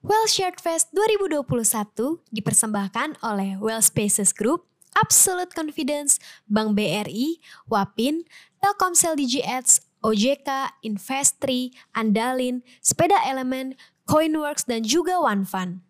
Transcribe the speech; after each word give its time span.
Well 0.00 0.24
Shared 0.24 0.64
Fest 0.64 0.96
2021 0.96 2.24
dipersembahkan 2.32 3.20
oleh 3.20 3.60
Well 3.60 3.84
Spaces 3.84 4.32
Group, 4.32 4.64
Absolute 4.96 5.52
Confidence, 5.52 6.16
Bank 6.48 6.72
BRI, 6.72 7.36
Wapin, 7.68 8.24
Telkomsel 8.64 9.20
Digi 9.20 9.44
Ads, 9.44 9.84
OJK, 10.00 10.72
Investri, 10.88 11.76
Andalin, 11.92 12.64
Sepeda 12.80 13.20
Elemen, 13.28 13.76
Coinworks, 14.08 14.64
dan 14.64 14.88
juga 14.88 15.20
OneFund. 15.20 15.84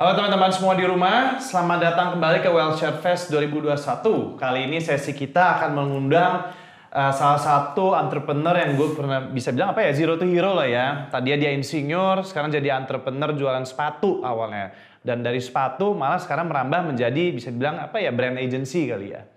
Halo 0.00 0.16
teman-teman 0.16 0.48
semua 0.48 0.72
di 0.80 0.88
rumah, 0.88 1.36
selamat 1.36 1.78
datang 1.92 2.16
kembali 2.16 2.40
ke 2.40 2.48
Well 2.48 2.72
Share 2.72 3.04
Fest 3.04 3.28
2021. 3.36 4.40
Kali 4.40 4.64
ini 4.64 4.80
sesi 4.80 5.12
kita 5.12 5.60
akan 5.60 5.76
mengundang 5.76 6.56
uh, 6.88 7.12
salah 7.12 7.36
satu 7.36 7.92
entrepreneur 7.92 8.56
yang 8.56 8.80
gue 8.80 8.96
pernah 8.96 9.28
bisa 9.28 9.52
bilang 9.52 9.76
apa 9.76 9.84
ya 9.84 9.92
zero 9.92 10.16
to 10.16 10.24
hero 10.24 10.56
lah 10.56 10.64
ya. 10.64 10.86
Tadi 11.12 11.36
dia 11.36 11.52
insinyur, 11.52 12.24
sekarang 12.24 12.48
jadi 12.48 12.80
entrepreneur 12.80 13.28
jualan 13.36 13.60
sepatu 13.68 14.24
awalnya. 14.24 14.72
Dan 15.04 15.20
dari 15.20 15.36
sepatu 15.36 15.92
malah 15.92 16.16
sekarang 16.16 16.48
merambah 16.48 16.96
menjadi 16.96 17.36
bisa 17.36 17.52
dibilang 17.52 17.84
apa 17.84 18.00
ya 18.00 18.08
brand 18.08 18.40
agency 18.40 18.88
kali 18.88 19.12
ya. 19.12 19.28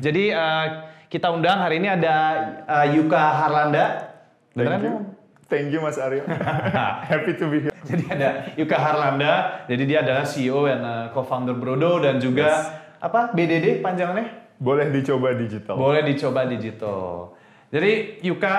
Jadi 0.00 0.32
uh, 0.32 0.66
kita 1.12 1.28
undang 1.28 1.60
hari 1.60 1.76
ini 1.76 1.92
ada 1.92 2.16
uh, 2.64 2.88
Yuka 2.88 3.20
Harlanda. 3.20 4.16
Thank 4.56 4.80
you. 4.80 5.15
Thank 5.46 5.70
you 5.70 5.78
Mas 5.78 5.94
Aryo. 5.94 6.26
Happy 7.10 7.38
to 7.38 7.46
be 7.46 7.62
here. 7.62 7.74
Jadi 7.86 8.04
ada 8.10 8.50
Yuka 8.58 8.74
Harlanda, 8.74 9.62
jadi 9.70 9.82
dia 9.86 9.98
adalah 10.02 10.26
CEO 10.26 10.66
dan 10.66 10.82
uh, 10.82 11.06
co-founder 11.14 11.54
Brodo 11.54 12.02
dan 12.02 12.18
juga 12.18 12.50
yes. 12.50 12.98
apa 12.98 13.30
BDD 13.30 13.78
panjangannya? 13.78 14.58
Boleh 14.58 14.90
dicoba 14.90 15.38
digital. 15.38 15.78
Boleh 15.78 16.02
dicoba 16.02 16.50
digital. 16.50 17.30
Jadi 17.70 18.18
Yuka, 18.26 18.54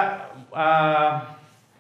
uh, 0.56 1.12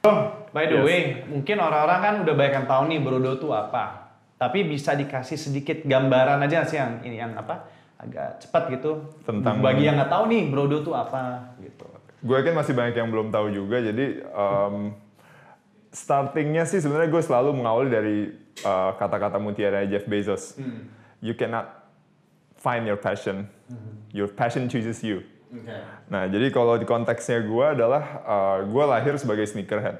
oh, 0.03 0.17
by 0.51 0.67
the 0.67 0.83
yes. 0.83 0.83
way, 0.83 0.99
mungkin 1.23 1.55
orang-orang 1.63 1.99
kan 2.03 2.15
udah 2.27 2.33
banyak 2.35 2.53
yang 2.59 2.67
tahu 2.67 2.81
nih 2.91 2.99
Brodo 2.99 3.31
itu 3.39 3.47
apa. 3.55 4.11
Tapi 4.35 4.67
bisa 4.67 4.91
dikasih 4.91 5.39
sedikit 5.39 5.87
gambaran 5.87 6.43
aja 6.43 6.67
sih 6.67 6.77
yang 6.77 6.99
ini 7.07 7.15
yang 7.15 7.31
apa 7.39 7.63
agak 7.97 8.43
cepat 8.43 8.69
gitu 8.75 9.17
tentang 9.25 9.63
bagi 9.63 9.87
yang 9.87 9.97
nggak 9.97 10.11
tahu 10.11 10.27
nih 10.29 10.51
Brodo 10.51 10.83
itu 10.83 10.91
apa 10.91 11.55
gitu. 11.63 11.96
Gue 12.23 12.35
yakin 12.41 12.57
masih 12.57 12.73
banyak 12.73 12.97
yang 12.97 13.09
belum 13.13 13.29
tahu 13.29 13.53
juga, 13.53 13.77
jadi 13.77 14.25
um, 14.33 14.97
startingnya 15.93 16.65
sih 16.65 16.81
sebenarnya 16.81 17.09
gue 17.13 17.23
selalu 17.23 17.53
mengawali 17.57 17.89
dari 17.89 18.17
uh, 18.65 18.97
kata-kata 18.97 19.37
mutiara 19.37 19.85
Jeff 19.85 20.05
Bezos. 20.09 20.57
Hmm. 20.57 20.89
You 21.21 21.37
cannot 21.37 21.69
find 22.57 22.85
your 22.85 22.97
passion, 22.97 23.49
hmm. 23.69 23.93
your 24.13 24.29
passion 24.29 24.65
chooses 24.69 25.01
you. 25.05 25.21
Okay. 25.47 25.79
Nah, 26.11 26.27
jadi 26.27 26.51
kalau 26.51 26.75
di 26.75 26.83
konteksnya 26.83 27.39
gue 27.39 27.65
adalah 27.65 28.03
uh, 28.27 28.57
gue 28.67 28.83
lahir 28.83 29.15
sebagai 29.15 29.47
sneakerhead. 29.47 29.97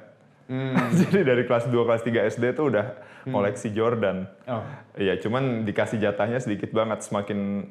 Hmm. 0.48 0.76
jadi 1.06 1.24
dari 1.24 1.42
kelas 1.44 1.68
2, 1.68 1.74
kelas 1.74 2.02
3 2.04 2.32
SD 2.36 2.44
tuh 2.56 2.72
udah 2.72 2.86
hmm. 3.24 3.32
koleksi 3.32 3.68
Jordan. 3.72 4.28
Oh. 4.44 4.64
Iya, 4.96 5.16
cuman 5.20 5.64
dikasih 5.64 6.00
jatahnya 6.00 6.40
sedikit 6.40 6.72
banget, 6.72 7.04
semakin 7.04 7.68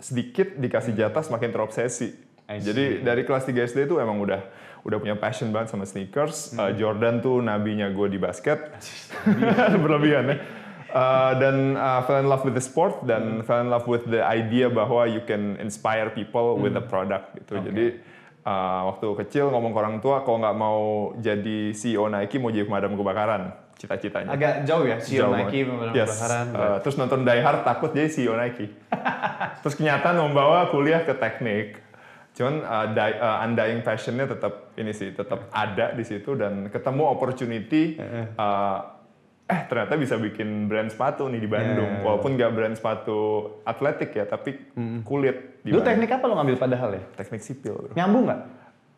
sedikit 0.00 0.56
dikasih 0.56 0.96
hmm. 0.96 1.00
jatah 1.00 1.22
semakin 1.24 1.50
terobsesi. 1.52 2.16
Jadi 2.58 3.06
dari 3.06 3.22
kelas 3.22 3.46
3 3.46 3.54
SD 3.70 3.86
itu 3.86 4.02
emang 4.02 4.18
udah 4.18 4.42
udah 4.82 4.98
punya 4.98 5.16
passion 5.16 5.52
banget 5.52 5.76
sama 5.76 5.84
sneakers. 5.86 6.56
Hmm. 6.56 6.66
Uh, 6.66 6.72
Jordan 6.74 7.20
tuh 7.20 7.38
nabinya 7.44 7.86
gue 7.92 8.08
di 8.10 8.18
basket. 8.18 8.74
Berlebihan 9.82 10.24
ya. 10.26 10.36
Uh, 10.90 11.32
dan 11.38 11.78
uh, 11.78 12.02
fell 12.02 12.18
in 12.18 12.26
love 12.26 12.42
with 12.42 12.58
the 12.58 12.64
sport 12.64 13.06
dan 13.06 13.38
hmm. 13.38 13.46
fell 13.46 13.62
in 13.62 13.70
love 13.70 13.86
with 13.86 14.02
the 14.10 14.18
idea 14.26 14.66
bahwa 14.66 15.06
you 15.06 15.22
can 15.22 15.54
inspire 15.62 16.10
people 16.10 16.58
hmm. 16.58 16.66
with 16.66 16.74
the 16.74 16.82
product 16.82 17.30
gitu. 17.38 17.62
Okay. 17.62 17.64
Jadi 17.70 17.86
uh, 18.42 18.90
waktu 18.90 19.06
kecil 19.22 19.54
ngomong 19.54 19.70
ke 19.70 19.78
orang 19.78 19.96
tua 20.02 20.26
kalau 20.26 20.42
nggak 20.42 20.56
mau 20.58 20.80
jadi 21.22 21.70
CEO 21.70 22.10
Nike 22.10 22.42
mau 22.42 22.50
jadi 22.50 22.66
pemadam 22.66 22.98
kebakaran 22.98 23.54
cita-citanya. 23.78 24.34
Agak 24.34 24.54
jauh 24.66 24.82
ya 24.82 24.98
CEO 24.98 25.30
jauh 25.30 25.32
Nike 25.38 25.62
pemadam 25.62 25.94
yes. 25.94 26.10
kebakaran. 26.10 26.46
Uh, 26.58 26.76
terus 26.82 26.96
nonton 26.98 27.20
Die 27.22 27.38
Hard 27.38 27.62
takut 27.62 27.90
jadi 27.94 28.10
CEO 28.10 28.34
Nike. 28.34 28.66
terus 29.62 29.74
kenyataan 29.78 30.18
membawa 30.18 30.74
kuliah 30.74 31.06
ke 31.06 31.14
teknik 31.14 31.78
Cuman 32.34 32.54
uh, 32.62 32.86
die, 32.94 33.14
uh, 33.18 33.44
undying 33.44 33.82
passionnya 33.82 34.26
tetap 34.30 34.72
ini 34.78 34.92
sih, 34.94 35.12
tetap 35.12 35.50
ada 35.50 35.92
di 35.92 36.04
situ 36.06 36.38
dan 36.38 36.70
ketemu 36.70 37.02
opportunity. 37.06 37.98
Uh, 38.38 38.98
eh 39.50 39.66
ternyata 39.66 39.98
bisa 39.98 40.14
bikin 40.14 40.70
brand 40.70 40.86
sepatu 40.94 41.26
nih 41.26 41.42
di 41.42 41.50
Bandung. 41.50 41.90
Yeah. 41.90 42.04
Walaupun 42.06 42.38
nggak 42.38 42.50
brand 42.54 42.74
sepatu 42.78 43.18
atletik 43.66 44.14
ya, 44.14 44.24
tapi 44.30 44.56
kulit. 45.02 45.66
Di 45.66 45.74
Lu 45.74 45.82
teknik 45.82 46.08
apa 46.14 46.24
lo 46.30 46.38
ngambil 46.38 46.56
padahal 46.56 46.90
ya? 46.94 47.02
Teknik 47.18 47.42
sipil. 47.42 47.74
Bro. 47.74 47.92
Nyambung 47.98 48.24
nggak? 48.30 48.40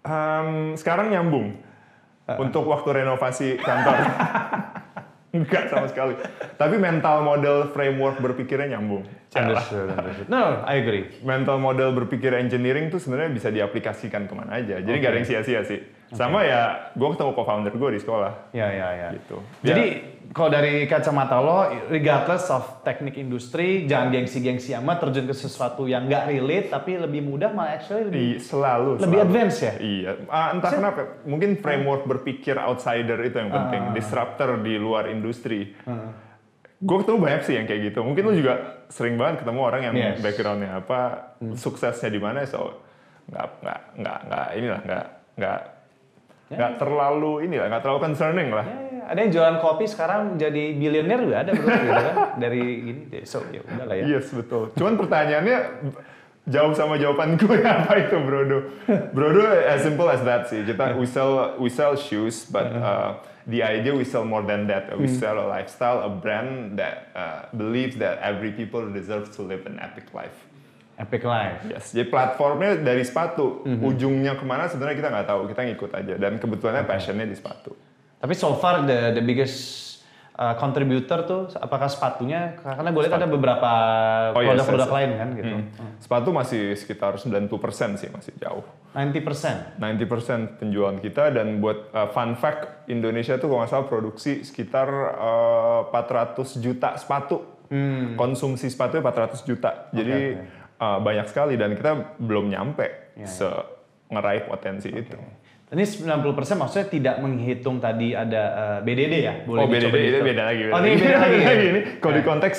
Um, 0.04 0.50
sekarang 0.76 1.08
nyambung. 1.08 1.56
Uh. 2.28 2.36
Untuk 2.36 2.68
waktu 2.68 3.02
renovasi 3.02 3.56
kantor. 3.58 3.96
Enggak 5.32 5.72
sama 5.72 5.88
sekali. 5.88 6.12
Tapi 6.60 6.76
mental 6.76 7.24
model 7.24 7.72
framework 7.72 8.20
berpikirnya 8.20 8.76
nyambung. 8.76 9.08
Understood, 9.32 9.88
No, 10.28 10.60
I 10.68 10.84
agree. 10.84 11.08
Mental 11.24 11.56
model 11.56 11.96
berpikir 11.96 12.36
engineering 12.36 12.92
tuh 12.92 13.00
sebenarnya 13.00 13.32
bisa 13.32 13.48
diaplikasikan 13.48 14.28
ke 14.28 14.34
mana 14.36 14.60
aja. 14.60 14.76
Jadi 14.84 14.92
okay. 14.92 15.00
gak 15.00 15.10
ada 15.16 15.18
yang 15.24 15.28
sia-sia 15.28 15.60
sih. 15.64 15.80
Sama 16.12 16.44
okay. 16.44 16.52
ya, 16.52 16.62
gue 16.92 17.08
ketemu 17.16 17.30
co-founder 17.32 17.72
gue 17.72 17.90
di 17.96 18.00
sekolah. 18.04 18.32
Ya, 18.52 18.68
ya, 18.68 18.88
ya. 18.92 19.08
Gitu. 19.16 19.36
Jadi 19.64 19.86
ya. 19.88 20.28
kalau 20.36 20.52
dari 20.52 20.84
kacamata 20.84 21.40
lo, 21.40 21.72
regardless 21.88 22.52
of 22.52 22.84
teknik 22.84 23.16
industri, 23.16 23.88
jangan 23.88 24.12
gengsi-gengsi 24.12 24.76
amat 24.76 25.08
terjun 25.08 25.24
ke 25.24 25.32
sesuatu 25.32 25.88
yang 25.88 26.04
gak 26.12 26.28
relate, 26.28 26.68
tapi 26.68 27.00
lebih 27.00 27.24
mudah 27.24 27.56
malah 27.56 27.80
actually 27.80 28.12
lebih 28.12 28.36
I, 28.36 28.44
selalu 28.44 29.00
lebih 29.00 29.08
selalu. 29.08 29.24
advance 29.24 29.56
ya. 29.64 29.74
Iya. 29.80 30.10
Uh, 30.28 30.48
entah 30.52 30.70
kenapa, 30.76 31.00
mungkin 31.24 31.50
framework 31.64 32.04
berpikir 32.04 32.60
outsider 32.60 33.16
itu 33.24 33.36
yang 33.40 33.48
penting, 33.48 33.82
uh, 33.88 33.92
disruptor 33.96 34.60
di 34.60 34.74
luar 34.76 35.08
industri. 35.08 35.72
Uh, 35.88 36.12
gue 36.76 36.96
ketemu 37.00 37.18
banyak 37.24 37.42
sih 37.48 37.54
yang 37.56 37.64
kayak 37.64 37.80
gitu. 37.88 38.04
Mungkin 38.04 38.22
lu 38.28 38.36
juga 38.36 38.84
sering 38.92 39.16
banget 39.16 39.48
ketemu 39.48 39.60
orang 39.64 39.82
yang 39.88 39.94
yes. 39.96 40.20
backgroundnya 40.20 40.76
apa, 40.76 41.00
hmm. 41.40 41.56
suksesnya 41.56 42.12
di 42.12 42.20
mana, 42.20 42.44
so 42.44 42.84
nggak 43.32 43.46
nggak 43.64 43.80
nggak 43.96 44.18
nggak 44.28 44.46
inilah 44.58 44.80
nggak 44.82 45.06
nggak 45.40 45.60
Ya. 46.52 46.56
nggak 46.60 46.72
terlalu 46.84 47.32
ini 47.48 47.56
lah, 47.56 47.66
nggak 47.72 47.82
terlalu 47.82 48.00
concerning 48.04 48.48
lah. 48.52 48.64
Ya, 48.68 48.76
ya. 48.76 49.02
Ada 49.08 49.18
yang 49.24 49.30
jualan 49.32 49.56
kopi 49.64 49.84
sekarang 49.88 50.20
jadi 50.36 50.64
bilioner 50.76 51.18
juga 51.24 51.36
ada 51.40 51.50
bro, 51.56 51.66
gitu 51.72 52.02
kan? 52.04 52.16
Dari 52.36 52.62
gini, 52.84 53.02
so 53.24 53.40
ya 53.48 53.64
udah 53.64 53.84
lah 53.88 53.96
ya. 53.96 54.04
Yes 54.06 54.28
betul. 54.30 54.70
Cuman 54.76 54.94
pertanyaannya 55.00 55.58
jauh 56.46 56.74
sama 56.74 56.98
jawaban 56.98 57.36
gue 57.40 57.58
apa 57.62 57.92
itu 58.02 58.16
Brodo? 58.20 58.58
Brodo 59.14 59.42
as 59.46 59.82
simple 59.86 60.08
as 60.10 60.22
that 60.26 60.50
sih. 60.50 60.66
Kita 60.66 60.98
we 60.98 61.06
sell 61.06 61.56
we 61.58 61.70
sell 61.70 61.94
shoes, 61.94 62.46
but 62.50 62.66
uh, 62.74 63.22
the 63.46 63.62
idea 63.62 63.94
we 63.94 64.04
sell 64.04 64.26
more 64.26 64.42
than 64.42 64.66
that. 64.66 64.90
We 64.98 65.06
hmm. 65.06 65.18
sell 65.18 65.38
a 65.38 65.46
lifestyle, 65.46 66.02
a 66.02 66.10
brand 66.10 66.78
that 66.78 67.14
uh, 67.14 67.46
believes 67.54 67.96
that 68.02 68.18
every 68.20 68.50
people 68.50 68.86
deserves 68.90 69.30
to 69.38 69.42
live 69.42 69.66
an 69.66 69.78
epic 69.78 70.10
life. 70.14 70.51
Epic 71.02 71.22
Life. 71.26 71.66
Yes. 71.66 71.90
Jadi 71.90 72.06
platformnya 72.06 72.78
dari 72.78 73.02
sepatu. 73.02 73.66
Mm-hmm. 73.66 73.88
Ujungnya 73.90 74.32
ke 74.38 74.44
mana 74.46 74.70
sebenarnya 74.70 74.96
kita 75.02 75.08
nggak 75.10 75.26
tahu. 75.26 75.40
Kita 75.50 75.60
ngikut 75.66 75.90
aja. 75.90 76.14
Dan 76.14 76.38
kebetulannya 76.38 76.86
okay. 76.86 76.92
passionnya 76.94 77.26
di 77.26 77.34
sepatu. 77.34 77.74
Tapi 78.22 78.34
so 78.38 78.54
far 78.54 78.86
the 78.86 79.18
the 79.18 79.22
biggest 79.22 79.82
uh, 80.38 80.54
contributor 80.54 81.26
tuh 81.26 81.42
apakah 81.58 81.90
sepatunya? 81.90 82.54
Karena 82.62 82.94
gue 82.94 83.02
lihat 83.02 83.18
ada 83.18 83.28
beberapa 83.28 83.70
oh, 84.30 84.38
produk-produk 84.38 84.86
yes, 84.86 84.92
yes. 84.92 84.98
lain 85.02 85.10
kan 85.18 85.28
gitu. 85.34 85.54
Hmm. 85.58 85.64
Hmm. 85.74 85.92
Sepatu 85.98 86.28
masih 86.30 86.62
sekitar 86.78 87.18
90% 87.18 87.98
sih 87.98 88.08
masih 88.14 88.32
jauh. 88.38 88.64
90%? 88.94 89.80
90% 89.80 90.60
penjualan 90.60 90.96
kita 91.02 91.34
dan 91.34 91.58
buat 91.58 91.90
uh, 91.90 92.08
fun 92.14 92.38
fact 92.38 92.86
Indonesia 92.86 93.36
tuh 93.42 93.50
kalau 93.50 93.64
nggak 93.64 93.72
salah 93.72 93.88
produksi 93.88 94.46
sekitar 94.46 94.88
uh, 95.18 95.90
400 95.90 96.62
juta 96.62 96.94
sepatu. 96.94 97.66
Hmm. 97.72 98.20
Konsumsi 98.20 98.68
sepatu 98.68 99.00
400 99.00 99.48
juta. 99.48 99.90
Okay, 99.90 99.96
Jadi 99.96 100.18
okay 100.36 100.60
uh, 100.82 100.98
banyak 100.98 101.26
sekali 101.30 101.54
dan 101.54 101.78
kita 101.78 102.18
belum 102.18 102.50
nyampe 102.50 103.14
ya, 103.14 103.28
se 103.30 103.46
ya. 103.46 103.62
ngeraih 104.10 104.50
potensi 104.50 104.90
okay. 104.90 105.02
itu. 105.06 105.16
Ini 105.72 105.88
90% 105.88 106.60
maksudnya 106.60 106.86
tidak 106.92 107.16
menghitung 107.24 107.80
tadi 107.80 108.12
ada 108.12 108.42
uh, 108.52 108.78
eh, 108.84 108.84
BDD 108.84 109.14
ya? 109.24 109.34
Boleh 109.48 109.64
oh 109.64 109.68
BDD 109.72 109.96
itu 110.04 110.20
beda 110.20 110.42
lagi. 110.44 110.62
Beda 110.68 110.74
oh 110.76 110.80
ini 110.84 110.96
beda 111.00 111.16
lagi. 111.16 111.38
ya? 111.40 111.52
ini 111.72 111.80
kalau 111.96 112.14
di 112.18 112.24
konteks 112.26 112.58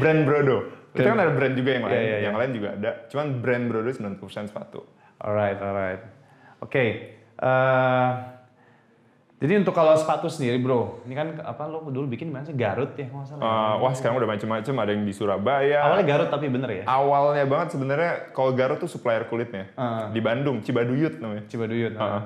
brand 0.00 0.24
Brodo. 0.24 0.58
Kita 0.96 1.12
kan 1.12 1.20
ada 1.20 1.32
brand 1.36 1.52
juga 1.52 1.76
yang 1.76 1.84
lain, 1.84 1.92
yeah, 1.92 2.00
yeah, 2.00 2.16
yeah. 2.16 2.24
yang 2.24 2.36
lain 2.40 2.50
juga 2.56 2.68
ada. 2.72 2.90
Cuman 3.12 3.26
brand 3.44 3.64
Brodo 3.68 3.92
90% 3.92 4.48
sepatu. 4.48 4.80
Alright, 5.20 5.60
alright. 5.60 6.00
Oke. 6.64 6.72
Okay. 6.72 6.88
Uh, 7.36 8.35
Jadi 9.36 9.52
untuk 9.52 9.76
kalau 9.76 9.92
sepatu 9.92 10.32
sendiri 10.32 10.56
bro, 10.56 11.04
ini 11.04 11.12
kan 11.12 11.36
apa 11.44 11.68
lo 11.68 11.84
dulu 11.84 12.08
bikin 12.08 12.32
mana 12.32 12.48
sih? 12.48 12.56
Garut 12.56 12.96
ya 12.96 13.04
kalau 13.04 13.20
nggak 13.20 13.28
salah. 13.28 13.44
Eh, 13.44 13.74
wah 13.78 13.92
sekarang 13.92 14.16
udah 14.16 14.30
macam-macam 14.32 14.74
ada 14.80 14.90
yang 14.90 15.04
di 15.04 15.12
Surabaya. 15.12 15.78
Awalnya 15.82 16.06
Garut 16.08 16.28
tapi 16.32 16.46
bener 16.48 16.70
ya? 16.72 16.84
Awalnya 16.88 17.44
banget 17.44 17.68
sebenarnya 17.76 18.12
kalau 18.32 18.56
Garut 18.56 18.80
tuh 18.80 18.88
supplier 18.88 19.28
kulitnya 19.28 19.68
Ah. 19.76 20.08
di 20.08 20.24
Bandung 20.24 20.64
Cibaduyut 20.64 21.20
namanya. 21.20 21.44
Cibaduyut. 21.46 21.92
Heeh. 21.92 22.22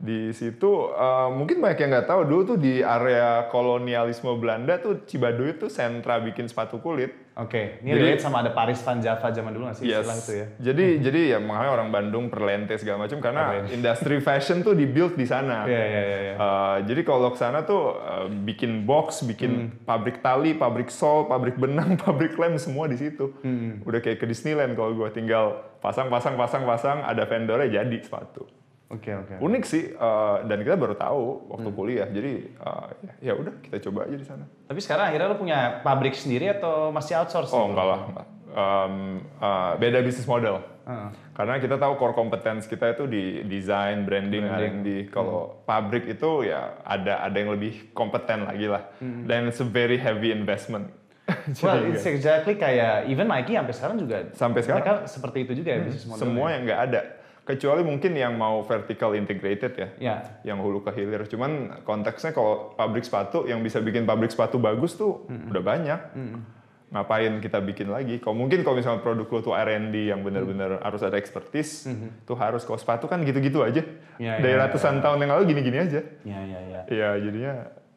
Di 0.00 0.32
situ 0.32 0.70
eh, 0.88 1.28
mungkin 1.28 1.60
banyak 1.60 1.76
yang 1.78 1.90
nggak 1.92 2.08
tahu 2.08 2.20
dulu 2.24 2.42
tuh 2.46 2.58
di 2.58 2.80
area 2.80 3.44
kolonialisme 3.52 4.32
Belanda 4.34 4.80
tuh 4.80 5.04
Cibaduyut 5.04 5.60
tuh 5.60 5.68
sentra 5.68 6.16
bikin 6.18 6.48
sepatu 6.48 6.80
kulit. 6.80 7.12
Oke, 7.36 7.80
ini 7.80 7.92
Jadi- 7.92 8.00
relate 8.00 8.20
sama 8.20 8.40
ada 8.40 8.48
Paris 8.50 8.80
Van 8.80 8.96
Java 8.96 9.28
zaman 9.28 9.52
dulu 9.52 9.68
nggak 9.68 9.76
sih 9.76 9.84
istilah 9.86 10.16
itu 10.18 10.32
ya? 10.34 10.46
Jadi 10.60 10.86
jadi 11.00 11.20
ya 11.30 11.38
makanya 11.38 11.72
orang 11.72 11.88
Bandung 11.88 12.24
perlente 12.28 12.76
segala 12.76 13.04
macam 13.04 13.16
karena 13.16 13.42
industri 13.68 14.20
fashion 14.20 14.60
tuh 14.60 14.72
dibuild 14.72 15.14
di 15.14 15.24
sana. 15.24 15.64
Iya 15.64 15.84
iya 15.84 16.02
iya. 16.02 16.18
iya. 16.22 16.34
Uh, 16.36 16.76
jadi 16.84 17.00
kalau 17.00 17.28
ke 17.30 17.38
sana 17.38 17.62
tuh 17.62 17.92
uh, 17.94 18.28
bikin 18.28 18.84
box, 18.84 19.20
bikin 19.22 19.50
Hmm. 19.50 19.68
pabrik 19.84 20.20
tali, 20.20 20.52
pabrik 20.52 20.88
sol, 20.88 21.26
pabrik 21.26 21.56
benang, 21.56 21.96
pabrik 22.02 22.36
lem 22.36 22.56
semua 22.56 22.88
di 22.88 22.96
situ. 22.96 23.36
Hmm. 23.40 23.84
Udah 23.84 24.00
kayak 24.00 24.16
ke 24.16 24.26
Disneyland 24.26 24.72
kalau 24.72 24.92
gue 24.94 25.08
tinggal 25.10 25.60
pasang, 25.80 26.08
pasang, 26.08 26.36
pasang, 26.36 26.64
pasang, 26.64 26.98
ada 27.02 27.24
vendornya 27.24 27.80
jadi 27.80 27.98
sepatu. 28.00 28.44
Oke 28.90 29.14
oke. 29.14 29.38
Unik 29.38 29.62
sih 29.62 29.94
uh, 29.94 30.42
dan 30.44 30.60
kita 30.60 30.74
baru 30.74 30.92
tahu 30.92 31.46
waktu 31.48 31.68
Hmm. 31.68 31.78
kuliah. 31.78 32.06
Jadi 32.06 32.32
uh, 32.58 32.90
ya 33.18 33.32
udah 33.32 33.54
kita 33.62 33.78
coba 33.86 34.04
aja 34.04 34.16
di 34.16 34.26
sana. 34.26 34.44
Tapi 34.66 34.78
sekarang 34.78 35.08
akhirnya 35.08 35.30
lo 35.30 35.38
punya 35.38 35.58
pabrik 35.80 36.12
sendiri 36.12 36.50
atau 36.50 36.90
masih 36.90 37.14
outsource? 37.16 37.50
Oh 37.50 37.70
enggak 37.70 37.86
lah, 37.86 38.00
enggak. 38.04 38.26
Um, 38.50 38.94
uh, 39.38 39.78
beda 39.78 40.02
bisnis 40.02 40.26
model. 40.26 40.58
Heeh. 40.82 41.10
Karena 41.32 41.56
kita 41.56 41.78
tahu 41.78 41.94
core 41.96 42.12
competence 42.12 42.66
kita 42.66 42.90
itu 42.90 43.06
di 43.06 43.46
design, 43.46 44.02
branding, 44.02 44.42
Branding. 44.42 44.74
R&D. 44.82 44.88
Kalau 45.08 45.62
pabrik 45.62 46.10
itu 46.10 46.42
ya 46.42 46.82
ada 46.82 47.22
ada 47.22 47.36
yang 47.36 47.54
lebih 47.54 47.94
kompeten 47.94 48.42
lagi 48.42 48.66
lah. 48.66 48.90
Dan 48.98 49.46
it's 49.46 49.62
a 49.62 49.64
very 49.64 49.96
heavy 49.96 50.34
investment. 50.34 50.90
Well, 51.62 51.78
it's 51.86 52.02
exactly 52.04 52.58
kayak 52.58 53.06
even 53.06 53.30
Nike 53.30 53.54
sampai 53.54 53.70
sekarang 53.70 53.96
juga. 54.02 54.16
Sampai 54.34 54.66
sekarang. 54.66 54.82
Mereka 54.82 54.94
seperti 55.06 55.38
itu 55.46 55.62
juga 55.62 55.70
ya 55.70 55.80
bisnis 55.80 56.04
modelnya. 56.04 56.22
semua 56.26 56.46
yang 56.50 56.62
nggak 56.66 56.80
ada. 56.90 57.00
Kecuali 57.50 57.82
mungkin 57.82 58.14
yang 58.14 58.38
mau 58.38 58.62
vertical 58.62 59.18
integrated 59.18 59.72
ya. 59.74 59.88
Ya. 59.98 60.16
Yang 60.46 60.58
hulu 60.62 60.78
ke 60.86 60.94
hilir. 60.94 61.26
Cuman 61.26 61.82
konteksnya 61.82 62.30
kalau 62.30 62.78
pabrik 62.78 63.02
sepatu 63.02 63.50
yang 63.50 63.58
bisa 63.58 63.82
bikin 63.82 64.06
pabrik 64.06 64.30
sepatu 64.30 64.62
bagus 64.62 64.94
tuh 64.94 65.26
udah 65.26 65.58
banyak. 65.58 66.00
Ngapain 66.90 67.42
kita 67.42 67.58
bikin 67.58 67.90
lagi? 67.90 68.22
Kalau 68.22 68.38
mungkin 68.38 68.62
kalau 68.62 68.78
misalnya 68.78 69.02
produk 69.02 69.26
lo 69.26 69.38
tuh 69.42 69.54
R&D 69.54 70.10
yang 70.10 70.22
benar-benar 70.22 70.82
harus 70.82 71.02
ada 71.02 71.18
expertise, 71.18 71.90
tuh 72.22 72.38
harus. 72.38 72.62
Kalau 72.62 72.78
sepatu 72.78 73.10
kan 73.10 73.22
gitu-gitu 73.26 73.66
aja. 73.66 73.82
Ya, 74.18 74.38
Dari 74.38 74.54
ya, 74.54 74.66
ratusan 74.66 75.02
tahun 75.02 75.26
yang 75.26 75.30
lalu 75.34 75.54
gini-gini 75.54 75.78
aja. 75.82 76.00
Ya 76.22 76.40
ya 76.46 76.60
ya. 76.70 76.80
Iya, 76.86 77.08
jadinya 77.18 77.54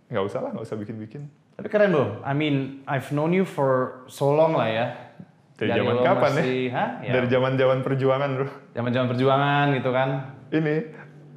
nggak 0.09 0.23
usah 0.29 0.39
lah, 0.45 0.49
nggak 0.53 0.65
usah 0.65 0.77
bikin-bikin. 0.77 1.25
Tapi 1.53 1.67
keren 1.69 1.93
bro. 1.93 2.21
I 2.25 2.33
mean, 2.33 2.81
I've 2.89 3.13
known 3.13 3.29
you 3.33 3.45
for 3.45 4.01
so 4.09 4.33
long 4.33 4.57
lah 4.57 4.69
ya. 4.69 4.85
Dari 5.53 5.69
zaman 5.69 5.93
lo 5.93 6.01
kapan 6.01 6.31
masih, 6.33 6.65
ya? 6.65 6.73
Hah? 6.73 6.89
ya? 7.05 7.11
Dari 7.13 7.27
zaman-zaman 7.29 7.77
perjuangan, 7.85 8.29
bro. 8.33 8.47
zaman-zaman 8.73 9.07
perjuangan 9.13 9.65
gitu 9.77 9.89
kan. 9.93 10.09
Ini, 10.49 10.75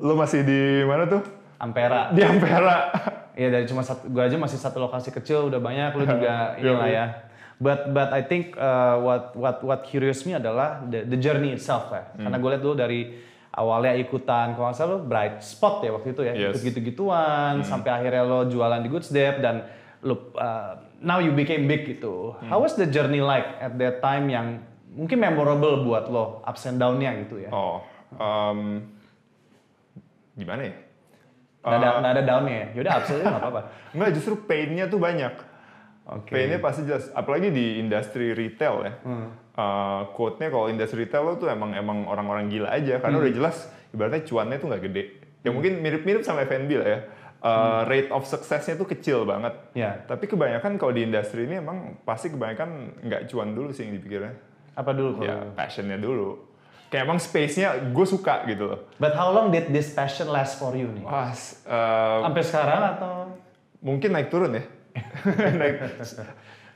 lo 0.01 0.13
masih 0.17 0.41
di 0.43 0.61
mana 0.89 1.05
tuh? 1.05 1.23
Ampera. 1.57 2.13
Di 2.13 2.23
Ampera. 2.25 2.77
Iya 3.37 3.53
dari 3.53 3.69
cuma 3.69 3.85
satu, 3.85 4.09
gua 4.09 4.33
aja 4.33 4.41
masih 4.41 4.57
satu 4.57 4.81
lokasi 4.81 5.13
kecil 5.13 5.53
udah 5.53 5.61
banyak, 5.61 5.93
lu 5.93 6.09
juga 6.09 6.33
Iya, 6.57 6.73
inilah 6.73 6.89
iya. 6.89 7.05
ya. 7.05 7.07
But 7.61 7.93
but 7.93 8.09
I 8.09 8.25
think 8.25 8.57
uh, 8.57 8.97
what 8.97 9.37
what 9.37 9.61
what 9.61 9.81
curious 9.85 10.25
me 10.25 10.33
adalah 10.33 10.81
the, 10.89 11.05
the 11.05 11.21
journey 11.21 11.53
itself 11.53 11.93
ya. 11.93 12.09
Hmm. 12.17 12.25
Karena 12.25 12.37
gue 12.41 12.51
lihat 12.57 12.63
dulu 12.65 12.73
dari 12.73 13.01
awalnya 13.53 13.93
ikutan, 13.93 14.57
kalau 14.57 14.73
nggak 14.73 14.77
salah 14.81 14.97
lu 14.97 15.05
bright 15.05 15.45
spot 15.45 15.85
ya 15.85 15.93
waktu 15.93 16.17
itu 16.17 16.23
ya, 16.25 16.33
Yes. 16.33 16.57
ikut 16.57 16.63
gitu-gituan, 16.65 17.61
sampai 17.61 17.93
akhirnya 17.93 18.25
lo 18.25 18.49
jualan 18.49 18.81
di 18.81 18.89
Good 18.89 19.05
Step 19.05 19.45
dan 19.45 19.69
lo 20.01 20.33
uh, 20.37 20.77
now 21.01 21.19
you 21.21 21.33
became 21.33 21.69
big 21.69 21.85
gitu. 21.85 22.37
How 22.47 22.61
was 22.63 22.77
the 22.77 22.89
journey 22.89 23.21
like 23.21 23.47
at 23.61 23.77
that 23.77 24.01
time 24.01 24.29
yang 24.33 24.65
mungkin 24.97 25.21
memorable 25.21 25.85
buat 25.85 26.09
lo, 26.09 26.41
ups 26.45 26.65
and 26.69 26.81
down-nya 26.81 27.13
gitu 27.27 27.45
ya? 27.45 27.51
Oh, 27.53 27.85
um, 28.17 28.81
gimana 30.33 30.73
ya? 30.73 30.75
Nggak 31.67 31.79
ada, 31.83 31.89
nggak 31.99 32.13
ada 32.13 32.23
down-nya 32.23 32.55
ya? 32.55 32.67
Yaudah 32.81 32.93
ups 33.03 33.09
aja 33.13 33.25
nggak 33.27 33.43
apa-apa. 33.43 33.61
Enggak, 33.95 34.11
justru 34.17 34.35
pain-nya 34.47 34.85
tuh 34.87 35.01
banyak. 35.03 35.35
Oke. 36.07 36.31
Pain-nya 36.31 36.59
pasti 36.63 36.87
jelas. 36.87 37.11
Apalagi 37.11 37.51
di 37.51 37.83
industri 37.83 38.31
retail 38.31 38.77
ya. 38.87 38.93
Uh, 39.57 40.03
quote-nya 40.15 40.53
kalau 40.53 40.71
industri 40.71 41.05
retail 41.05 41.27
lo 41.27 41.35
tuh 41.41 41.51
emang 41.51 41.75
emang 41.75 42.07
orang-orang 42.07 42.47
gila 42.47 42.71
aja. 42.71 43.03
Karena 43.03 43.19
udah 43.19 43.33
jelas 43.35 43.67
ibaratnya 43.91 44.23
cuannya 44.23 44.57
tuh 44.63 44.69
nggak 44.71 44.83
gede. 44.87 45.03
Ya 45.43 45.51
mungkin 45.51 45.83
mirip-mirip 45.83 46.23
sama 46.23 46.47
F&B 46.47 46.71
lah 46.79 46.89
ya. 46.89 47.01
Uh, 47.47 47.81
Rate 47.87 48.11
of 48.11 48.23
success-nya 48.25 48.75
tuh 48.75 48.85
kecil 48.85 49.23
banget. 49.23 49.55
Ya. 49.73 50.03
Tapi 50.03 50.27
kebanyakan 50.27 50.75
kalau 50.77 50.91
di 50.91 51.03
industri 51.03 51.47
ini 51.47 51.57
emang 51.57 51.95
pasti 52.03 52.27
kebanyakan 52.27 52.99
nggak 53.01 53.31
cuan 53.31 53.55
dulu 53.55 53.71
sih 53.71 53.87
yang 53.87 53.95
dipikirnya. 53.95 54.35
Apa 54.75 54.91
dulu? 54.91 55.23
kalau- 55.23 55.27
Ya 55.27 55.37
passion-nya 55.55 55.97
dulu. 55.97 56.43
Kayak 56.87 57.03
emang 57.07 57.19
space-nya 57.19 57.69
gue 57.91 58.07
suka 58.07 58.47
gitu 58.47 58.67
loh. 58.67 58.81
But 58.97 59.15
how 59.15 59.31
long 59.31 59.51
did 59.51 59.71
this 59.71 59.91
passion 59.91 60.27
last 60.27 60.59
for 60.59 60.75
you 60.75 60.87
nih? 60.89 61.03
Wah, 61.03 61.31
uh, 61.31 62.23
Sampai 62.23 62.43
sekarang 62.43 62.81
atau? 62.95 63.15
mungkin 63.79 64.11
naik 64.11 64.29
turun 64.29 64.55
ya. 64.55 64.63
naik. 65.61 65.83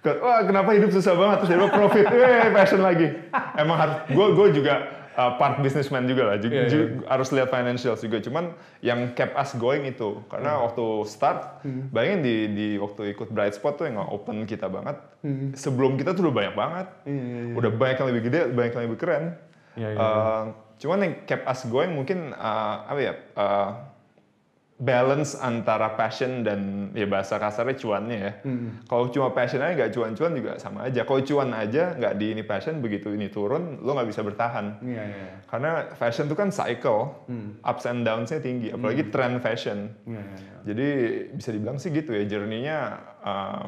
Wah 0.00 0.40
kenapa 0.48 0.72
hidup 0.72 0.90
susah 0.90 1.12
banget 1.12 1.44
terus 1.44 1.50
tiba 1.52 1.68
profit, 1.68 2.06
eh 2.08 2.48
passion 2.50 2.80
lagi. 2.80 3.06
Emang 3.52 3.76
harus, 3.76 3.96
gue 4.08 4.26
gue 4.32 4.48
juga 4.56 4.99
uh, 5.12 5.34
part 5.34 5.58
businessman 5.58 6.04
juga 6.04 6.22
lah, 6.24 6.36
ju- 6.36 6.48
Iya, 6.48 6.66
ju- 6.66 7.02
harus 7.04 7.28
lihat 7.30 7.48
financials 7.48 7.98
juga. 7.98 8.18
Cuman 8.18 8.52
yang 8.80 9.10
kept 9.12 9.34
us 9.34 9.54
going 9.54 9.84
itu, 9.84 10.22
karena 10.26 10.56
Hmm. 10.56 10.64
waktu 10.66 10.84
start, 11.04 11.62
bayangin 11.90 12.20
di, 12.20 12.34
di 12.50 12.68
waktu 12.76 13.10
ikut 13.10 13.28
Bright 13.28 13.54
Spot 13.54 13.74
tuh 13.74 13.86
yang 13.86 13.98
open 14.00 14.44
kita 14.44 14.66
banget. 14.66 14.96
Hmm. 15.20 15.50
Sebelum 15.52 15.94
kita 15.94 16.12
tuh 16.12 16.26
udah 16.26 16.36
banyak 16.36 16.54
banget, 16.54 16.86
udah 17.54 17.70
banyak 17.70 17.96
yang 17.96 18.08
lebih 18.08 18.22
gede, 18.26 18.40
banyak 18.50 18.72
yang 18.72 18.84
lebih 18.86 18.98
keren. 18.98 19.24
Iya, 19.74 19.88
iya, 19.88 19.96
Uh, 19.96 20.42
cuman 20.76 20.98
yang 21.00 21.14
kept 21.24 21.44
us 21.44 21.62
going 21.64 21.90
mungkin 21.90 22.32
uh, 22.32 22.74
apa 22.84 23.00
ya? 23.00 23.12
uh, 23.34 23.68
balance 24.80 25.36
antara 25.36 25.92
passion 25.92 26.40
dan 26.40 26.88
ya 26.96 27.04
bahasa 27.04 27.36
kasarnya 27.36 27.76
cuannya 27.76 28.16
ya. 28.16 28.32
Hmm. 28.48 28.80
Kalau 28.88 29.12
cuma 29.12 29.28
passion 29.36 29.60
aja 29.60 29.76
nggak 29.76 29.92
cuan-cuan 29.92 30.32
juga 30.32 30.52
sama 30.56 30.88
aja. 30.88 31.04
Kalau 31.04 31.20
cuan 31.20 31.52
aja 31.52 31.92
nggak 32.00 32.14
di 32.16 32.26
ini 32.32 32.42
passion 32.42 32.80
begitu 32.80 33.12
ini 33.12 33.28
turun 33.28 33.84
lo 33.84 33.92
nggak 33.92 34.08
bisa 34.08 34.24
bertahan. 34.24 34.80
Iya, 34.80 35.02
iya. 35.04 35.28
Karena 35.44 35.92
fashion 35.92 36.32
itu 36.32 36.36
kan 36.36 36.48
cycle, 36.48 37.12
Hmm. 37.28 37.60
ups 37.60 37.84
and 37.84 38.08
downs-nya 38.08 38.40
tinggi, 38.40 38.72
apalagi 38.72 39.12
trend 39.12 39.44
fashion. 39.44 39.92
Iya, 40.08 40.16
iya, 40.16 40.34
iya. 40.40 40.56
Jadi 40.64 40.88
bisa 41.36 41.50
dibilang 41.52 41.76
sih 41.76 41.92
gitu 41.92 42.16
ya, 42.16 42.24
journey-nya 42.24 42.78
uh, 43.20 43.62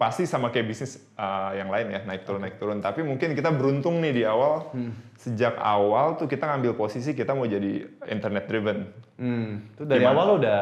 pasti 0.00 0.24
sama 0.24 0.48
kayak 0.48 0.64
bisnis 0.64 0.96
uh, 1.20 1.52
yang 1.52 1.68
lain 1.68 1.92
ya, 1.92 2.00
naik 2.08 2.24
turun 2.24 2.40
naik 2.40 2.56
turun. 2.56 2.80
Tapi 2.80 3.04
mungkin 3.04 3.36
kita 3.36 3.52
beruntung 3.52 4.00
nih 4.00 4.16
di 4.16 4.22
awal, 4.24 4.72
Hmm. 4.72 4.96
sejak 5.20 5.60
awal 5.60 6.16
tuh 6.16 6.24
kita 6.24 6.48
ngambil 6.48 6.72
posisi 6.72 7.12
kita 7.12 7.36
mau 7.36 7.44
jadi 7.44 7.84
internet 8.08 8.48
driven. 8.48 8.88
Hmm. 9.20 9.68
Itu 9.76 9.84
dari 9.84 10.00
Gimana? 10.00 10.16
awal 10.16 10.24
lo 10.24 10.34
udah 10.40 10.58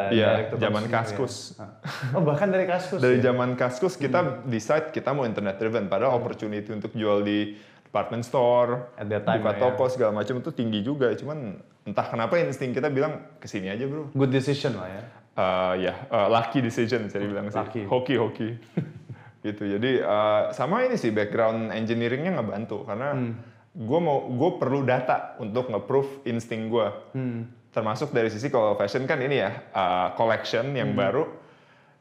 to 0.50 0.58
zaman 0.58 0.90
Kaskus. 0.90 1.54
ya? 1.54 1.70
Oh 2.18 2.22
bahkan 2.26 2.50
dari 2.50 2.66
kaskus 2.66 2.98
Dari 2.98 3.22
ya? 3.22 3.30
zaman 3.30 3.54
Kaskus 3.54 3.94
kita 3.94 4.42
decide 4.42 4.90
kita 4.90 5.14
mau 5.14 5.22
internet 5.22 5.62
driven, 5.62 5.86
padahal 5.86 6.18
opportunity 6.18 6.74
untuk 6.74 6.90
jual 6.98 7.22
di 7.22 7.54
department 7.86 8.26
store, 8.26 8.90
buka 8.98 9.54
ya. 9.54 9.60
toko 9.62 9.86
segala 9.86 10.10
macam 10.18 10.42
itu 10.42 10.50
tinggi 10.50 10.82
juga. 10.82 11.14
Cuman 11.14 11.62
entah 11.86 12.10
kenapa 12.10 12.34
insting 12.42 12.74
kita 12.74 12.90
bilang 12.90 13.22
ke 13.38 13.46
sini 13.46 13.70
aja 13.70 13.86
bro. 13.86 14.10
Good 14.10 14.34
decision 14.34 14.74
lah 14.74 14.90
ya. 14.90 15.02
Uh, 15.38 15.74
ya, 15.78 15.94
uh, 16.10 16.26
lucky 16.26 16.58
decision 16.58 17.06
bisa 17.06 17.22
dibilang 17.22 17.46
sih. 17.46 17.54
Lucky. 17.54 17.82
Hoki, 17.86 18.18
hoki. 18.18 18.48
gitu. 19.40 19.62
Jadi 19.64 20.00
uh, 20.00 20.50
sama 20.50 20.82
ini 20.82 20.94
sih 20.94 21.10
background 21.10 21.70
engineeringnya 21.70 22.36
ngebantu 22.36 22.82
karena 22.84 23.14
Hmm. 23.14 23.32
gue 23.72 24.00
mau 24.00 24.26
gue 24.26 24.50
perlu 24.58 24.82
data 24.82 25.38
untuk 25.38 25.70
nge-proof 25.70 26.24
insting 26.24 26.66
gue. 26.66 26.88
Hmm. 27.14 27.46
Termasuk 27.70 28.10
dari 28.10 28.26
sisi 28.26 28.48
kalau 28.48 28.74
fashion 28.74 29.04
kan 29.04 29.20
ini 29.20 29.38
ya 29.38 29.50
uh, 29.70 30.14
collection 30.14 30.72
yang 30.72 30.92
Hmm. 30.92 30.98
baru. 30.98 31.24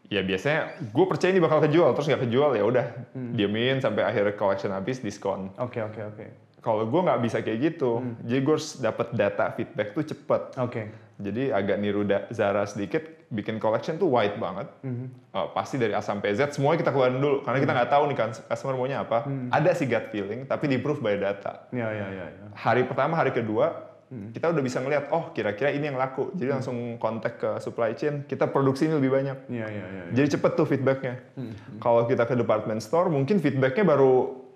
Ya 0.07 0.23
biasanya 0.23 0.71
gue 0.79 1.05
percaya 1.05 1.35
ini 1.35 1.43
bakal 1.43 1.59
kejual 1.59 1.91
terus 1.91 2.07
nggak 2.07 2.23
kejual 2.25 2.55
ya 2.55 2.63
udah 2.63 2.85
Hmm. 3.11 3.35
diemin 3.35 3.77
sampai 3.77 4.07
akhirnya 4.07 4.33
collection 4.33 4.71
habis 4.71 4.99
diskon. 4.99 5.51
Oke 5.59 5.83
oke 5.83 5.99
oke. 6.01 6.25
Kalau 6.57 6.83
gue 6.83 6.99
nggak 6.99 7.21
bisa 7.21 7.37
kayak 7.39 7.59
gitu, 7.63 7.99
Hmm. 7.99 8.15
jadi 8.23 8.39
gue 8.41 8.53
harus 8.55 8.75
dapat 8.77 9.07
data 9.13 9.51
feedback 9.51 9.93
tuh 9.93 10.03
cepet. 10.03 10.41
Oke. 10.57 10.81
Jadi 11.17 11.49
agak 11.49 11.77
niru 11.77 12.03
Zara 12.29 12.63
sedikit, 12.63 13.03
bikin 13.27 13.59
collection 13.59 13.99
tuh 13.99 14.07
white 14.07 14.39
banget. 14.39 14.67
Uh, 15.35 15.47
pasti 15.51 15.75
dari 15.75 15.91
A 15.91 15.99
sampai 15.99 16.31
Z, 16.31 16.55
semuanya 16.55 16.79
kita 16.79 16.91
keluarin 16.95 17.19
dulu. 17.19 17.43
Karena 17.43 17.59
kita 17.59 17.71
nggak 17.75 17.91
tahu 17.91 18.03
nih 18.07 18.17
kan 18.17 18.29
customer 18.33 18.75
maunya 18.79 19.03
apa. 19.03 19.27
Ada 19.51 19.75
sih 19.75 19.85
gut 19.85 20.07
feeling, 20.09 20.47
tapi 20.47 20.71
di 20.71 20.79
proof 20.79 21.03
by 21.03 21.19
data. 21.19 21.67
Iya 21.75 21.87
iya 21.91 22.07
iya. 22.11 22.25
Hari 22.55 22.87
pertama, 22.87 23.19
hari 23.19 23.35
kedua, 23.35 23.87
kita 24.07 24.47
udah 24.55 24.63
bisa 24.63 24.79
ngeliat, 24.79 25.11
oh 25.11 25.35
kira-kira 25.35 25.75
ini 25.75 25.91
yang 25.91 25.99
laku. 25.99 26.31
Jadi 26.31 26.47
langsung 26.47 26.95
kontak 26.95 27.43
ke 27.43 27.49
supply 27.59 27.91
chain, 27.91 28.23
kita 28.23 28.47
produksi 28.47 28.87
ini 28.87 28.95
lebih 28.95 29.11
banyak. 29.11 29.37
Iya 29.51 29.67
iya 29.67 29.85
iya. 29.91 30.03
Jadi 30.15 30.39
cepet 30.39 30.51
tuh 30.55 30.63
feedbacknya. 30.63 31.15
Kalau 31.83 32.07
kita 32.07 32.23
ke 32.23 32.39
department 32.39 32.79
store, 32.79 33.11
mungkin 33.11 33.43
feedbacknya 33.43 33.83
baru 33.83 34.47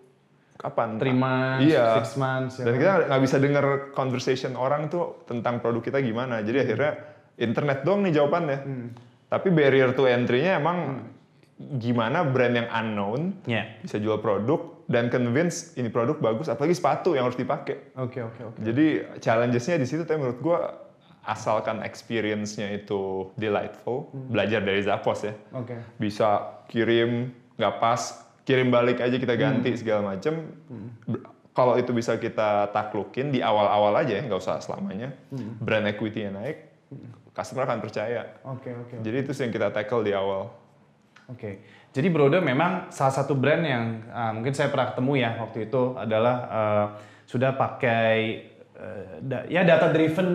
kapan? 0.55 1.01
Months, 1.01 1.65
Iya. 1.67 1.85
six 1.99 2.07
months. 2.15 2.61
ya 2.61 2.69
Dan 2.69 2.73
kita 2.77 2.93
nggak 3.09 3.21
bisa 3.25 3.35
denger 3.41 3.65
conversation 3.97 4.53
orang 4.53 4.87
tuh 4.87 5.25
tentang 5.25 5.57
produk 5.57 5.81
kita 5.81 5.99
gimana. 5.99 6.39
Jadi 6.45 6.57
akhirnya 6.61 7.10
internet 7.41 7.81
doang 7.81 8.05
nih 8.05 8.13
jawabannya. 8.13 8.59
Tapi 9.27 9.47
barrier 9.49 9.91
to 9.91 10.05
entry-nya 10.05 10.55
emang 10.55 11.07
gimana 11.57 12.21
brand 12.23 12.55
yang 12.55 12.69
unknown 12.69 13.37
Ya. 13.43 13.77
bisa 13.79 13.97
jual 13.97 14.17
produk 14.17 14.81
dan 14.85 15.07
convince 15.07 15.71
ini 15.75 15.87
produk 15.87 16.17
bagus, 16.17 16.45
apalagi 16.45 16.73
sepatu 16.73 17.13
yang 17.13 17.25
harus 17.25 17.37
dipakai. 17.37 17.93
Oke 17.95 18.19
oke 18.19 18.41
oke. 18.45 18.57
Jadi 18.59 18.85
challenges-nya 19.17 19.77
di 19.77 19.85
situ, 19.85 20.01
tapi 20.01 20.19
menurut 20.19 20.39
gua 20.39 20.59
asalkan 21.21 21.79
experience-nya 21.81 22.73
itu 22.73 23.29
delightful, 23.35 24.09
belajar 24.27 24.59
dari 24.59 24.81
Zappos 24.81 25.21
ya. 25.21 25.33
Oke. 25.53 25.77
Bisa 25.95 26.41
kirim 26.65 27.29
nggak 27.55 27.75
pas, 27.77 28.01
kirim 28.41 28.67
balik 28.67 28.97
aja 28.99 29.15
kita 29.15 29.37
ganti 29.37 29.69
segala 29.75 30.11
macem. 30.11 30.49
Ber- 31.05 31.29
Kalau 31.51 31.75
itu 31.75 31.91
bisa 31.91 32.15
kita 32.15 32.71
taklukin 32.71 33.27
di 33.29 33.39
awal-awal 33.39 33.91
aja 33.97 34.17
ya, 34.17 34.23
nggak 34.23 34.39
usah 34.39 34.57
selamanya. 34.57 35.11
Brand 35.59 35.83
equity-nya 35.85 36.31
naik, 36.31 36.57
customer 37.31 37.63
akan 37.67 37.79
percaya. 37.79 38.39
Oke 38.43 38.71
oke. 38.75 38.95
Jadi 38.99 39.17
itu 39.23 39.31
sih 39.31 39.47
yang 39.47 39.53
kita 39.55 39.71
tackle 39.71 40.03
di 40.03 40.11
awal. 40.11 40.51
Oke, 41.31 41.63
jadi 41.95 42.11
Brodo 42.11 42.43
memang 42.43 42.91
salah 42.91 43.15
satu 43.15 43.39
brand 43.39 43.63
yang 43.63 44.03
uh, 44.11 44.35
mungkin 44.35 44.51
saya 44.51 44.67
pernah 44.67 44.91
ketemu 44.91 45.11
ya 45.15 45.29
waktu 45.39 45.71
itu 45.71 45.95
adalah 45.95 46.35
uh, 46.51 46.85
sudah 47.23 47.55
pakai 47.55 48.15
uh, 48.75 49.23
da- 49.23 49.47
ya 49.47 49.63
data 49.63 49.95
driven 49.95 50.29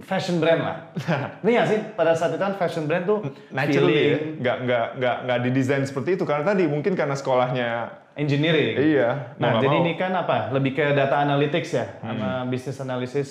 fashion 0.00 0.40
brand 0.40 0.64
lah. 0.64 0.76
Ini 1.44 1.50
nggak 1.52 1.68
sih 1.68 1.78
pada 1.92 2.16
saat 2.16 2.32
itu 2.32 2.40
kan 2.40 2.56
fashion 2.56 2.88
brand 2.88 3.04
tuh 3.04 3.28
Naturally 3.52 3.92
ya, 3.92 4.18
nggak 4.40 4.56
nggak 4.64 4.86
nggak 4.96 5.16
nggak 5.28 5.38
didesain 5.44 5.84
seperti 5.84 6.16
itu 6.16 6.24
karena 6.24 6.44
tadi 6.48 6.64
mungkin 6.64 6.96
karena 6.96 7.12
sekolahnya 7.12 7.68
engineering. 8.16 8.74
iya. 8.80 9.36
Nah, 9.36 9.60
jadi 9.60 9.76
mau. 9.78 9.84
ini 9.84 9.92
kan 10.00 10.10
apa? 10.16 10.48
Lebih 10.50 10.72
ke 10.74 10.84
data 10.96 11.22
analytics 11.22 11.70
ya, 11.76 11.86
sama 12.00 12.48
business 12.48 12.78
analysis. 12.80 13.28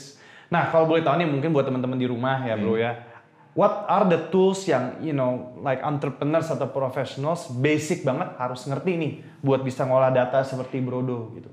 Nah, 0.47 0.63
kalau 0.67 0.85
boleh 0.85 1.01
tahu 1.01 1.15
nih 1.15 1.27
mungkin 1.27 1.51
buat 1.51 1.63
teman-teman 1.63 1.95
di 1.95 2.05
rumah 2.05 2.39
ya, 2.41 2.55
Bro 2.55 2.75
ya. 2.75 3.03
What 3.51 3.83
are 3.85 4.05
the 4.05 4.29
tools 4.29 4.63
yang 4.63 5.01
you 5.01 5.11
know 5.11 5.31
like 5.59 5.81
entrepreneurs 5.81 6.47
atau 6.47 6.69
professionals 6.69 7.49
basic 7.49 8.01
banget 8.01 8.37
harus 8.37 8.61
ngerti 8.63 8.91
nih 8.93 9.11
buat 9.39 9.59
bisa 9.59 9.81
ngolah 9.81 10.09
data 10.09 10.39
seperti 10.41 10.77
Brodo 10.77 11.33
gitu. 11.33 11.49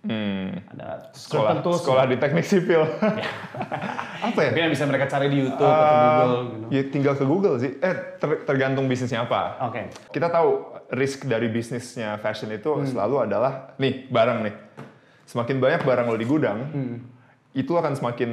Hmm, 0.00 0.64
Ada 0.70 1.10
sekolah 1.12 1.60
tools 1.60 1.82
sekolah 1.82 2.06
di 2.06 2.16
teknik 2.16 2.40
sipil. 2.42 2.80
apa 4.24 4.38
ya? 4.38 4.48
mungkin 4.48 4.64
yang 4.64 4.72
bisa 4.72 4.86
mereka 4.86 5.04
cari 5.06 5.26
di 5.28 5.42
YouTube 5.42 5.60
atau 5.60 5.76
Uh, 5.76 6.00
Google 6.00 6.42
gitu. 6.46 6.66
Ya 6.70 6.82
tinggal 6.88 7.14
ke 7.14 7.24
Google 7.26 7.56
sih. 7.58 7.76
Eh 7.76 7.94
ter- 8.16 8.42
tergantung 8.42 8.86
bisnisnya 8.86 9.22
apa. 9.22 9.60
Oke. 9.68 9.92
Kita 10.08 10.30
tahu 10.30 10.48
risk 10.90 11.26
dari 11.26 11.46
bisnisnya 11.46 12.16
fashion 12.16 12.48
itu 12.48 12.70
Hmm. 12.72 12.86
selalu 12.86 13.28
adalah 13.28 13.76
nih 13.76 14.08
barang 14.08 14.38
nih. 14.40 14.54
Semakin 15.26 15.58
banyak 15.58 15.82
barang 15.82 16.06
lo 16.06 16.16
di 16.16 16.24
gudang, 16.24 16.58
itu 17.56 17.72
akan 17.74 17.96
semakin 17.96 18.30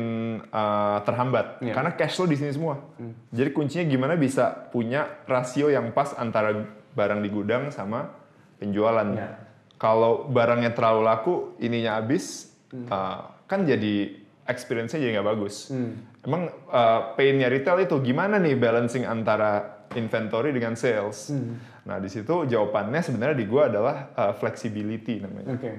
uh, 0.51 1.00
terhambat. 1.07 1.63
Hmm. 1.63 1.72
karena 1.72 1.91
cash 1.95 2.19
flow 2.19 2.27
di 2.27 2.36
sini 2.36 2.51
semua. 2.51 2.84
Jadi 3.31 3.50
kuncinya 3.55 3.86
gimana 3.88 4.13
bisa 4.19 4.69
punya 4.69 5.07
rasio 5.25 5.72
yang 5.72 5.95
pas 5.95 6.12
antara 6.19 6.51
barang 6.95 7.19
di 7.24 7.29
gudang 7.31 7.72
sama 7.72 8.12
penjualan. 8.60 9.07
Iya. 9.15 9.39
Kalau 9.75 10.31
barangnya 10.31 10.72
terlalu 10.72 11.01
laku, 11.03 11.34
ininya 11.60 12.00
habis, 12.00 12.55
Hmm. 12.75 12.89
uh, 12.91 13.19
kan 13.48 13.63
jadi 13.63 14.19
experience-nya 14.45 15.00
jadi 15.00 15.12
nggak 15.22 15.29
bagus. 15.38 15.72
Emang 16.25 16.50
uh, 16.69 17.13
pain-nya 17.15 17.48
retail 17.48 17.86
itu 17.86 17.98
gimana 18.01 18.41
nih 18.41 18.57
balancing 18.57 19.05
antara 19.05 19.86
inventory 19.93 20.51
dengan 20.51 20.74
sales? 20.75 21.29
Hmm. 21.31 21.62
Nah 21.86 22.01
di 22.01 22.10
situ 22.10 22.45
jawabannya 22.45 23.01
sebenarnya 23.01 23.38
di 23.38 23.45
gua 23.45 23.69
adalah 23.69 24.12
uh, 24.17 24.34
flexibility 24.34 25.22
namanya. 25.22 25.55
Oke. 25.55 25.72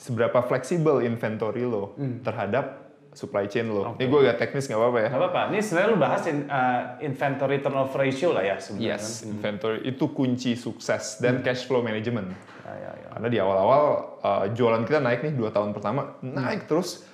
Seberapa 0.00 0.40
fleksibel 0.40 1.04
inventory 1.04 1.68
lo 1.68 1.92
Hmm. 1.92 2.24
terhadap 2.24 2.88
supply 3.12 3.44
chain 3.44 3.68
lo. 3.68 3.92
Ini 3.94 4.06
gue 4.06 4.20
agak 4.22 4.36
teknis 4.40 4.64
nggak 4.64 4.80
apa-apa 4.80 4.98
ya. 4.98 5.08
Gak 5.10 5.20
apa-apa. 5.20 5.40
Ini 5.50 5.58
sebenarnya 5.60 5.88
lu 5.90 5.98
bahas 5.98 6.22
in- 6.24 6.46
uh, 6.46 6.80
inventory 7.00 7.56
turnover 7.58 7.98
ratio 8.00 8.32
lah 8.32 8.40
ya 8.40 8.56
sebenarnya. 8.56 8.96
Yes, 8.96 9.26
inventory 9.26 9.84
itu 9.84 10.04
kunci 10.08 10.56
sukses 10.56 11.18
dan 11.18 11.42
cash 11.42 11.66
flow 11.66 11.82
management. 11.82 12.32
Ya, 12.64 12.72
ya, 12.72 12.90
ya. 12.96 13.08
Karena 13.12 13.28
di 13.28 13.38
awal-awal 13.38 13.84
uh, 14.16 14.44
jualan 14.48 14.82
kita 14.84 15.02
naik 15.02 15.20
nih 15.20 15.34
dua 15.34 15.50
tahun 15.50 15.74
pertama 15.74 16.16
naik 16.22 16.64
terus. 16.64 17.04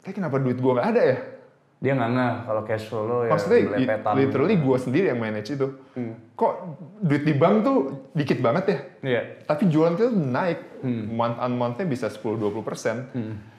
Tapi 0.00 0.16
kenapa 0.16 0.40
duit 0.40 0.56
gua 0.56 0.80
nggak 0.80 0.88
ada 0.88 1.02
ya? 1.04 1.16
Dia 1.80 1.96
nggak 1.96 2.10
ngeh 2.12 2.34
kalau 2.44 2.62
cash 2.68 2.84
flow 2.92 3.04
lo 3.08 3.16
ya 3.24 3.32
Maksudnya 3.32 3.60
belepetan. 3.72 4.12
literally 4.12 4.56
gua 4.60 4.76
sendiri 4.76 5.08
yang 5.08 5.20
manage 5.20 5.56
itu. 5.56 5.66
Kok 6.36 6.52
duit 7.00 7.24
di 7.24 7.32
bank 7.32 7.64
tuh 7.64 7.78
dikit 8.12 8.38
banget 8.44 8.64
ya? 8.68 8.78
Iya. 9.00 9.22
Tapi 9.48 9.64
jualan 9.72 9.96
kita 9.96 10.12
tuh 10.12 10.20
naik 10.20 10.60
month 11.08 11.40
on 11.40 11.52
month-nya 11.56 11.88
bisa 11.88 12.12
10-20 12.12 12.60
persen. 12.60 12.96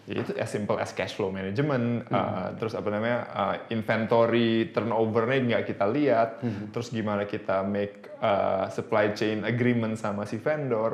Ya 0.05 0.21
itu 0.21 0.33
as 0.37 0.49
simple 0.49 0.77
as 0.77 0.93
cash 0.93 1.17
flow 1.17 1.33
management. 1.33 2.05
uh, 2.09 2.53
terus 2.61 2.77
apa 2.77 2.89
namanya 2.89 3.19
uh, 3.33 3.55
inventory 3.73 4.69
turnover-nya 4.69 5.57
nggak 5.57 5.73
kita 5.73 5.85
lihat. 5.89 6.29
Terus 6.69 6.93
gimana 6.93 7.25
kita 7.25 7.65
make 7.65 8.05
uh, 8.21 8.69
supply 8.69 9.17
chain 9.17 9.41
agreement 9.41 9.97
sama 9.97 10.29
si 10.29 10.37
vendor. 10.37 10.93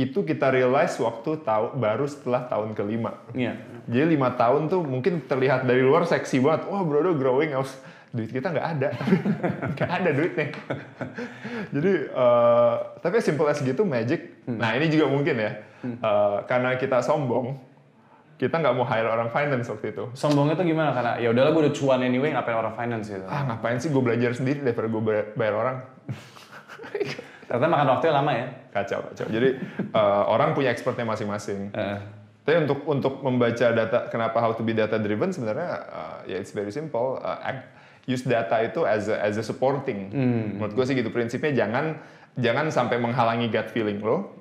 Itu 0.00 0.24
kita 0.24 0.48
realize 0.48 0.96
waktu 0.96 1.44
tahu 1.44 1.76
baru 1.76 2.08
setelah 2.08 2.48
tahun 2.48 2.72
kelima. 2.72 3.20
Iya. 3.36 3.60
Jadi 3.84 4.16
lima 4.16 4.32
tahun 4.32 4.72
tuh 4.72 4.80
mungkin 4.80 5.28
terlihat 5.28 5.68
dari 5.68 5.84
luar 5.84 6.08
seksi 6.08 6.40
banget. 6.40 6.72
Wah 6.72 6.80
bro, 6.80 7.12
growing 7.12 7.52
harus 7.52 7.76
duit 8.10 8.32
kita 8.32 8.50
nggak 8.50 8.68
ada, 8.74 8.88
nggak 9.76 9.90
ada 10.02 10.10
duitnya. 10.10 10.46
Jadi 11.70 11.92
eh, 12.10 12.74
tapi 13.04 13.20
simple 13.20 13.46
as 13.46 13.60
gitu 13.60 13.84
magic. 13.84 14.40
Nah 14.48 14.74
ini 14.74 14.90
juga 14.90 15.06
mungkin 15.06 15.36
ya, 15.38 15.52
Eh, 15.80 16.38
karena 16.44 16.76
kita 16.76 17.00
sombong, 17.00 17.56
kita 18.36 18.60
nggak 18.60 18.74
mau 18.76 18.84
hire 18.84 19.08
orang 19.08 19.32
finance 19.32 19.72
waktu 19.72 19.96
itu. 19.96 20.04
Sombongnya 20.12 20.60
tuh 20.60 20.68
gimana? 20.68 20.92
Karena 20.92 21.12
ya 21.16 21.32
udahlah 21.32 21.56
gue 21.56 21.62
udah 21.68 21.74
cuan 21.76 22.00
anyway 22.04 22.36
ngapain 22.36 22.56
orang 22.56 22.76
finance 22.76 23.08
gitu. 23.08 23.24
Ah 23.24 23.48
ngapain 23.48 23.80
sih 23.80 23.88
gue 23.88 24.02
belajar 24.04 24.36
sendiri 24.36 24.60
daripada 24.60 24.88
gue 24.92 25.02
bayar 25.36 25.54
orang. 25.56 25.76
Ternyata 27.50 27.66
makan 27.66 27.86
waktunya 27.98 28.14
lama 28.14 28.30
ya. 28.30 28.46
Kacau 28.70 29.02
kacau. 29.10 29.26
Jadi 29.26 29.48
eh, 29.98 30.22
orang 30.30 30.54
punya 30.54 30.70
expertnya 30.70 31.02
masing-masing. 31.02 31.74
Heeh. 31.74 31.98
Tapi 32.46 32.56
untuk 32.62 32.78
untuk 32.86 33.14
membaca 33.26 33.66
data, 33.74 34.06
kenapa 34.06 34.38
how 34.38 34.54
to 34.54 34.62
be 34.62 34.70
data 34.70 34.96
driven 34.96 35.34
sebenarnya 35.34 35.70
uh, 35.90 36.18
ya 36.30 36.38
it's 36.38 36.54
very 36.54 36.70
simple. 36.70 37.18
Uh, 37.18 37.36
act- 37.42 37.68
use 38.08 38.22
data 38.24 38.62
itu 38.64 38.86
as 38.86 39.10
a, 39.10 39.18
as 39.18 39.34
a 39.36 39.44
supporting. 39.44 40.08
Menurut 40.56 40.72
gue 40.72 40.84
sih 40.88 40.94
gitu 40.96 41.12
prinsipnya 41.12 41.66
jangan 41.66 42.00
jangan 42.38 42.70
sampai 42.72 42.96
menghalangi 42.96 43.50
gut 43.52 43.68
feeling 43.70 44.00
lo, 44.00 44.34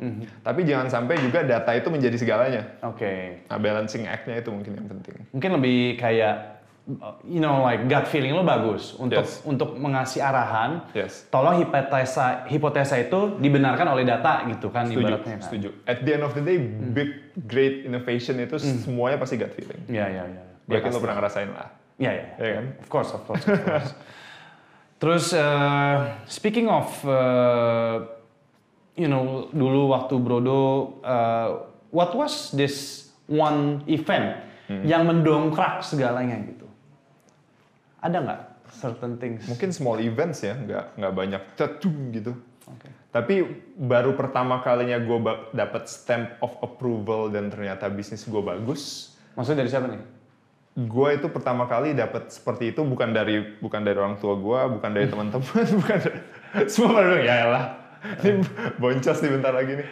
tapi 0.46 0.63
jangan 0.63 0.88
sampai 0.88 1.20
juga 1.20 1.44
data 1.44 1.74
itu 1.75 1.92
menjadi 1.92 2.18
segalanya. 2.18 2.63
Oke. 2.88 3.44
Nah 3.51 3.58
balancing 3.60 4.08
act-nya 4.08 4.39
itu 4.39 4.50
mungkin 4.50 4.80
yang 4.80 4.88
penting. 4.88 5.18
Mungkin 5.36 5.51
lebih 5.60 6.00
kayak 6.00 6.59
you 7.24 7.38
know 7.38 7.62
like 7.62 7.86
gut 7.86 8.05
feeling 8.05 8.34
lo 8.34 8.41
bagus 8.41 8.98
untuk 8.98 9.22
Yes. 9.22 9.46
untuk 9.46 9.75
mengasih 9.75 10.19
arahan. 10.19 10.89
Yes. 10.91 11.29
Tolong 11.29 11.62
hipotesa 11.62 12.46
hipotesa 12.46 12.98
itu 12.98 13.38
dibenarkan 13.38 13.93
oleh 13.93 14.03
data 14.03 14.46
gitu 14.48 14.69
kan 14.69 14.89
Setuju, 14.89 15.00
ibaratnya 15.00 15.36
kan. 15.38 15.46
setuju. 15.46 15.69
At 15.86 16.01
the 16.01 16.12
end 16.12 16.24
of 16.24 16.34
the 16.34 16.41
day, 16.41 16.58
big 16.91 17.10
great 17.46 17.86
innovation 17.86 18.38
itu 18.38 18.58
semuanya 18.58 19.17
pasti 19.17 19.38
gut 19.38 19.53
feeling. 19.53 19.86
Iya 19.86 20.05
iya 20.10 20.24
iya. 20.25 20.43
Yakin 20.65 20.89
lo 20.89 21.00
pernah 21.00 21.17
ngerasain 21.17 21.50
lah. 21.50 21.69
Iya 21.96 22.12
iya. 22.12 22.25
Iya 22.36 22.51
kan? 22.55 22.65
Of 22.79 22.88
course 22.88 23.10
of 23.12 23.22
course. 23.24 23.43
Of 23.43 23.62
course. 23.62 23.91
Terus 25.01 25.25
eh, 25.31 25.96
speaking 26.25 26.67
of 26.67 26.89
eh, 27.03 27.96
you 28.96 29.08
know 29.08 29.48
dulu 29.50 29.88
waktu 29.89 30.17
Brodo 30.17 30.62
eh, 31.00 31.50
what 31.89 32.12
was 32.12 32.51
this 32.51 33.08
one 33.25 33.79
event 33.86 34.41
yang 34.84 35.01
mendongkrak 35.03 35.81
segalanya 35.81 36.36
gitu? 36.46 36.59
Ada 38.00 38.18
nggak 38.24 38.41
certain 38.79 39.13
things? 39.20 39.44
Mungkin 39.50 39.70
small 39.75 40.00
events 40.00 40.44
ya, 40.46 40.56
nggak 40.56 40.86
nggak 40.96 41.13
banyak 41.13 41.41
cetung 41.60 42.13
gitu. 42.15 42.34
Oke. 42.70 42.88
Tapi 43.10 43.36
baru 43.74 44.13
pertama 44.13 44.62
kalinya 44.62 45.01
gue 45.01 45.18
dapat 45.58 45.89
stamp 45.89 46.38
of 46.46 46.53
approval 46.62 47.34
dan 47.34 47.50
ternyata 47.50 47.89
bisnis 47.89 48.24
gue 48.29 48.41
bagus. 48.41 49.13
Maksudnya 49.34 49.65
dari 49.65 49.70
siapa 49.74 49.88
nih? 49.89 50.01
Gue 50.86 51.18
itu 51.18 51.27
pertama 51.34 51.65
kali 51.65 51.98
dapat 51.98 52.29
seperti 52.29 52.72
itu 52.72 52.86
bukan 52.86 53.10
dari 53.10 53.58
bukan 53.58 53.82
dari 53.82 53.98
orang 53.98 54.22
tua 54.22 54.38
gue, 54.38 54.60
bukan 54.77 54.89
dari 54.94 55.10
teman-teman, 55.10 55.65
bukan 55.82 55.98
dari, 55.98 56.20
semua 56.70 56.94
pada 56.94 57.06
bilang 57.10 57.25
ya 57.25 57.36
elah, 57.50 57.65
ini 58.24 58.32
boncos 58.82 59.18
nih 59.20 59.32
bentar 59.34 59.53
lagi 59.58 59.74
nih. 59.75 59.89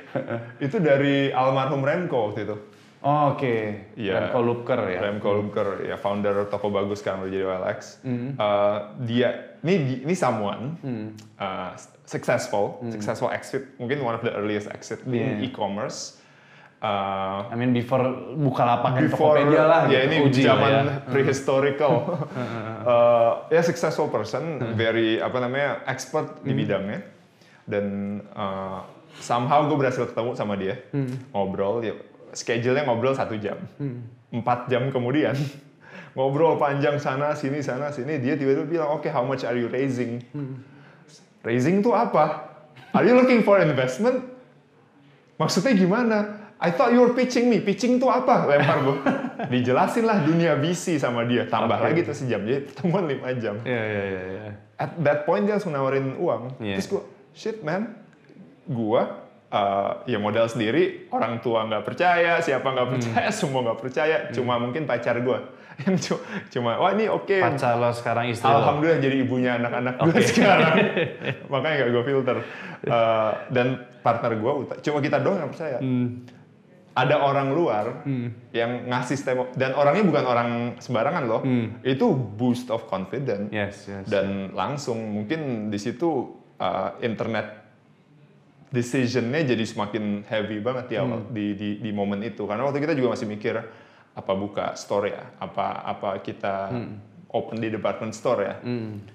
itu 0.63 0.77
dari 0.77 1.15
almarhum 1.33 1.81
Remco 1.81 2.31
waktu 2.31 2.45
itu. 2.45 2.55
Oh, 2.99 3.31
Oke. 3.31 3.87
Iya. 3.93 4.33
Remco 4.33 4.39
Lupker 4.41 4.79
ya. 4.89 4.99
Remco 4.99 5.29
Lumker, 5.31 5.67
ya 5.85 5.95
founder 5.95 6.49
toko 6.49 6.67
bagus 6.67 6.99
sekarang 6.99 7.23
udah 7.23 7.31
jadi 7.31 7.45
OLX. 7.45 7.79
Hmm. 8.01 8.33
Uh, 8.33 8.77
dia, 9.01 9.29
ini 9.61 10.01
ini 10.01 10.13
someone 10.13 10.75
uh, 11.37 11.77
successful, 12.03 12.81
successful 12.89 13.29
exit, 13.29 13.77
mungkin 13.77 14.01
one 14.01 14.13
of 14.13 14.21
the 14.21 14.33
earliest 14.33 14.67
exit 14.67 15.03
in 15.03 15.13
Hmm. 15.13 15.15
Iya. 15.37 15.45
e-commerce. 15.45 16.17
Uh, 16.77 17.49
I 17.49 17.55
mean 17.55 17.73
before 17.73 18.05
Bukalapak 18.33 19.01
before 19.01 19.33
Tokopedia 19.33 19.65
lah 19.65 19.81
ya 19.89 20.05
gitu. 20.05 20.13
ini 20.13 20.17
Uji 20.29 20.41
zaman 20.45 20.69
ya. 20.69 20.81
prehistorical 21.09 21.93
uh, 22.85 23.33
ya 23.55 23.65
successful 23.65 24.05
person 24.07 24.61
very 24.77 25.17
apa 25.17 25.41
namanya 25.41 25.81
expert 25.85 26.45
di 26.45 26.53
bidangnya 26.53 27.01
dan 27.65 27.85
uh, 28.29 28.85
somehow 29.17 29.65
gue 29.65 29.73
berhasil 29.75 30.05
ketemu 30.05 30.37
sama 30.37 30.53
dia 30.53 30.77
ngobrol 31.33 31.81
ya 31.81 31.97
schedule-nya 32.33 32.83
ngobrol 32.87 33.15
satu 33.15 33.35
jam. 33.39 33.59
Empat 34.33 34.67
jam 34.67 34.91
kemudian 34.91 35.35
ngobrol 36.17 36.57
panjang 36.57 36.97
sana 36.97 37.37
sini 37.37 37.61
sana 37.61 37.93
sini 37.93 38.17
dia 38.17 38.33
tiba-tiba 38.33 38.65
bilang 38.65 38.89
oke 38.97 39.07
how 39.07 39.23
much 39.23 39.45
are 39.45 39.55
you 39.55 39.69
raising? 39.69 40.19
Raising 41.45 41.79
tuh 41.79 41.93
apa? 41.95 42.49
Are 42.91 43.05
you 43.05 43.13
looking 43.13 43.45
for 43.45 43.61
investment? 43.61 44.25
Maksudnya 45.37 45.77
gimana? 45.77 46.17
I 46.57 46.73
thought 46.73 46.89
you 46.89 47.05
were 47.05 47.13
pitching 47.13 47.45
me. 47.53 47.61
Pitching 47.61 48.01
tuh 48.01 48.09
apa? 48.09 48.49
Lempar 48.49 48.81
gue 48.81 48.97
dijelasin 49.53 50.09
lah 50.09 50.25
dunia 50.25 50.57
VC 50.57 50.97
sama 50.97 51.21
dia. 51.29 51.45
Tambah 51.45 51.77
Oke. 51.77 51.85
lagi 51.85 51.99
tuh 52.01 52.17
sejam. 52.17 52.41
Jadi 52.41 52.65
pertemuan 52.65 53.05
5 53.05 53.43
jam. 53.43 53.55
Iya, 53.61 53.83
iya, 53.85 54.03
iya. 54.03 54.23
iya. 54.25 54.51
at 54.77 54.93
that 55.01 55.19
point 55.25 55.45
dia 55.45 55.57
langsung 55.57 55.73
nawarin 55.73 56.17
uang. 56.17 56.57
Iya. 56.57 56.81
terus 56.81 56.89
gue 56.89 57.03
shit 57.37 57.61
man. 57.61 57.93
Gue 58.65 59.01
uh, 59.49 60.03
ya 60.03 60.17
modal 60.17 60.45
sendiri 60.45 61.07
orang 61.09 61.39
tua 61.39 61.63
nggak 61.63 61.83
percaya 61.83 62.39
siapa 62.39 62.63
Hmm. 62.63 62.75
nggak 62.75 62.89
percaya 62.91 63.29
semua 63.31 63.59
nggak 63.63 63.79
percaya 63.79 64.15
cuma 64.31 64.55
mungkin 64.55 64.83
pacar 64.83 65.17
gue 65.17 65.39
yang 65.83 65.93
cu- 65.95 66.23
cuma 66.49 66.75
wah 66.75 66.89
ini 66.89 67.05
oke 67.05 67.37
Pacar 67.37 67.75
lo 67.75 67.91
sekarang 67.91 68.27
istri 68.27 68.45
lo. 68.45 68.57
alhamdulillah 68.57 68.97
jadi 68.99 69.15
ibunya 69.19 69.51
anak-anak 69.55 69.93
gue 69.99 70.21
sekarang 70.23 70.73
makanya 71.51 71.75
nggak 71.77 71.91
gue 71.91 72.03
filter 72.05 72.37
Uh, 72.79 73.33
dan 73.49 73.67
partner 73.99 74.37
gue 74.37 74.51
cuma 74.79 75.01
kita 75.01 75.17
doang 75.17 75.39
yang 75.39 75.49
percaya 75.49 75.77
Hmm. 75.77 76.21
ada 76.93 77.17
orang 77.19 77.49
luar 77.51 78.05
yang 78.51 78.85
ngasih 78.85 79.13
stemo 79.15 79.49
dan 79.51 79.73
orangnya 79.73 80.01
bukan 80.03 80.23
orang 80.23 80.49
sembarangan 80.77 81.23
loh 81.25 81.41
itu 81.81 82.05
boost 82.13 82.69
of 82.69 82.85
confidence 82.85 83.49
Hmm. 83.49 83.57
Yes, 83.57 83.75
yes. 83.83 84.05
dan 84.05 84.53
langsung 84.53 84.97
mungkin 85.11 85.41
di 85.67 85.77
situ 85.77 86.05
uh, 86.55 86.97
internet 86.99 87.56
decisionnya 88.67 89.47
jadi 89.47 89.63
semakin 89.63 90.27
heavy 90.27 90.59
banget 90.59 90.97
awal 90.97 91.23
Hmm. 91.23 91.31
di, 91.31 91.53
di 91.53 91.69
di 91.79 91.91
momen 91.91 92.19
itu 92.21 92.43
karena 92.43 92.63
waktu 92.63 92.79
kita 92.79 92.93
juga 92.93 93.15
masih 93.15 93.25
mikir 93.25 93.55
apa 94.11 94.31
buka 94.33 94.73
store 94.73 95.07
ya 95.09 95.23
apa 95.37 95.65
apa 95.83 96.09
kita 96.19 96.55
Hmm. 96.67 96.99
open 97.29 97.57
di 97.57 97.69
department 97.69 98.11
store 98.11 98.41
ya 98.41 98.55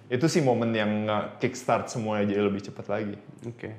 itu 0.09 0.27
sih 0.27 0.41
momen 0.41 0.73
yang 0.73 0.93
kickstart 1.37 1.89
semuanya 1.89 2.29
jadi 2.29 2.43
lebih 2.43 2.63
cepat 2.63 2.87
lagi 2.89 3.17
Oke. 3.43 3.73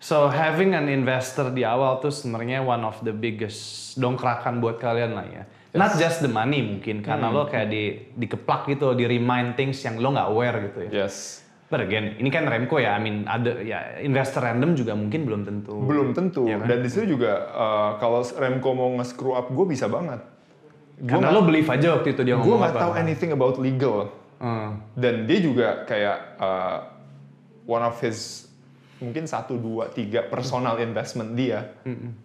So 0.00 0.28
having 0.28 0.72
an 0.72 0.88
investor 0.88 1.50
di 1.50 1.60
awal 1.60 2.00
tuh 2.00 2.08
sebenarnya 2.08 2.64
one 2.64 2.80
of 2.82 2.96
the 3.00 3.12
biggest 3.12 3.92
dongkrakan 3.96 4.56
buat 4.56 4.80
kalian 4.80 5.12
lah 5.12 5.26
ya. 5.28 5.44
Not 5.70 5.92
just 5.94 6.18
the 6.18 6.28
money 6.28 6.64
mungkin 6.64 7.04
karena 7.04 7.28
lo 7.28 7.44
kayak 7.44 7.68
di 7.68 7.82
dikeplak 8.16 8.64
gitu, 8.66 8.96
di 8.96 9.04
remind 9.04 9.54
things 9.54 9.76
yang 9.80 10.00
lo 10.00 10.08
nggak 10.10 10.24
aware 10.26 10.56
gitu 10.66 10.78
ya. 10.88 11.04
yes 11.04 11.44
But 11.70 11.80
again, 11.80 12.18
ini 12.18 12.28
kan 12.28 12.44
Remco 12.44 12.76
ya, 12.76 12.92
I 12.92 13.00
mean 13.00 13.24
ada 13.24 13.54
ya 13.56 13.78
investor 13.98 14.42
random 14.42 14.74
juga 14.74 14.92
mungkin 14.92 15.22
belum 15.22 15.42
tentu. 15.42 15.78
belum 15.80 16.12
tentu 16.12 16.42
Iya 16.44 16.58
kan? 16.58 16.66
dan 16.66 16.78
di 16.80 16.88
situ 16.88 17.14
juga 17.14 17.32
uh, 17.48 17.90
kalau 17.96 18.26
Remco 18.26 18.70
mau 18.72 18.90
nge-screw 18.92 19.32
up 19.32 19.46
gue 19.48 19.66
bisa 19.68 19.86
banget 19.86 20.18
Karena 21.00 21.30
lo 21.30 21.40
believe 21.40 21.64
aja 21.66 21.94
waktu 21.94 22.12
itu 22.12 22.22
dia 22.22 22.34
gue 22.34 22.42
ngomong 22.42 22.60
nggak 22.60 22.74
apa. 22.74 22.82
tahu 22.82 22.92
anything 22.94 23.30
about 23.30 23.56
legal 23.56 24.10
Hmm. 24.36 24.80
dan 24.94 25.24
dia 25.24 25.36
juga 25.38 25.84
kayak 25.84 26.18
uh, 26.36 26.78
one 27.66 27.80
of 27.82 27.92
his 27.98 28.48
mungkin 28.96 29.24
satu 29.24 29.52
dua 29.54 29.88
tiga 29.88 30.24
personal 30.24 30.76
investment 30.78 31.32
dia 31.34 31.76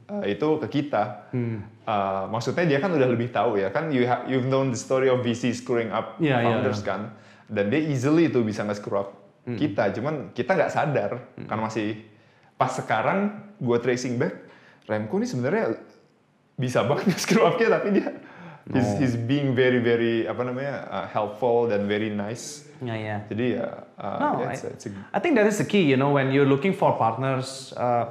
uh, 0.08 0.24
itu 0.24 0.48
ke 0.58 0.68
kita 0.74 1.28
Mm. 1.30 1.60
Uh, 1.84 2.26
maksudnya 2.30 2.66
dia 2.66 2.80
kan 2.80 2.90
udah 2.90 3.06
lebih 3.06 3.30
tahu 3.30 3.56
ya 3.58 3.68
kan 3.68 3.88
you 3.90 4.04
ha- 4.04 4.24
you've 4.26 4.48
known 4.48 4.72
the 4.72 4.80
story 4.80 5.06
of 5.06 5.22
VC 5.22 5.52
screwing 5.52 5.92
up 5.92 6.16
Iya, 6.18 6.34
iya, 6.34 6.46
founders 6.46 6.80
iya. 6.80 6.88
kan 6.88 7.02
dan 7.46 7.68
dia 7.68 7.84
easily 7.84 8.26
tuh 8.28 8.42
bisa 8.42 8.64
nge-screw 8.64 8.96
up 8.98 9.25
Hmm. 9.46 9.56
kita 9.56 9.94
cuman 9.94 10.34
kita 10.34 10.52
nggak 10.52 10.70
sadar 10.70 11.12
karena 11.38 11.62
masih 11.64 12.02
pas 12.56 12.72
sekarang 12.72 13.20
gue 13.56 13.78
tracing 13.78 14.18
back 14.18 14.34
Remco 14.84 15.16
ini 15.16 15.26
sebenarnya 15.26 15.78
bisa 16.56 16.82
banget 16.82 17.06
nge-screw 17.10 17.44
up 17.44 17.56
kita 17.56 17.78
tapi 17.78 17.94
dia 17.94 18.10
he's, 18.66 18.82
Oh. 18.84 18.98
he's 18.98 19.14
being 19.16 19.54
very 19.54 19.78
very 19.78 20.26
apa 20.26 20.42
namanya 20.42 20.76
uh, 20.88 21.06
helpful 21.06 21.68
dan 21.68 21.86
very 21.86 22.10
nice 22.10 22.66
Ya 22.82 22.92
ya. 22.92 23.18
jadi 23.30 23.46
ya 23.56 23.68
uh, 23.96 24.18
No, 24.18 24.28
yeah, 24.36 24.50
I, 24.50 24.54
it's 24.54 24.64
a- 24.64 24.74
it's 24.74 24.86
a- 24.86 25.14
I 25.14 25.20
think 25.20 25.38
that 25.38 25.46
is 25.46 25.56
the 25.56 25.64
key, 25.64 25.86
you 25.86 25.96
know, 25.96 26.10
when 26.10 26.28
you're 26.30 26.46
looking 26.46 26.74
for 26.74 26.98
partners. 26.98 27.70
uh, 27.72 28.10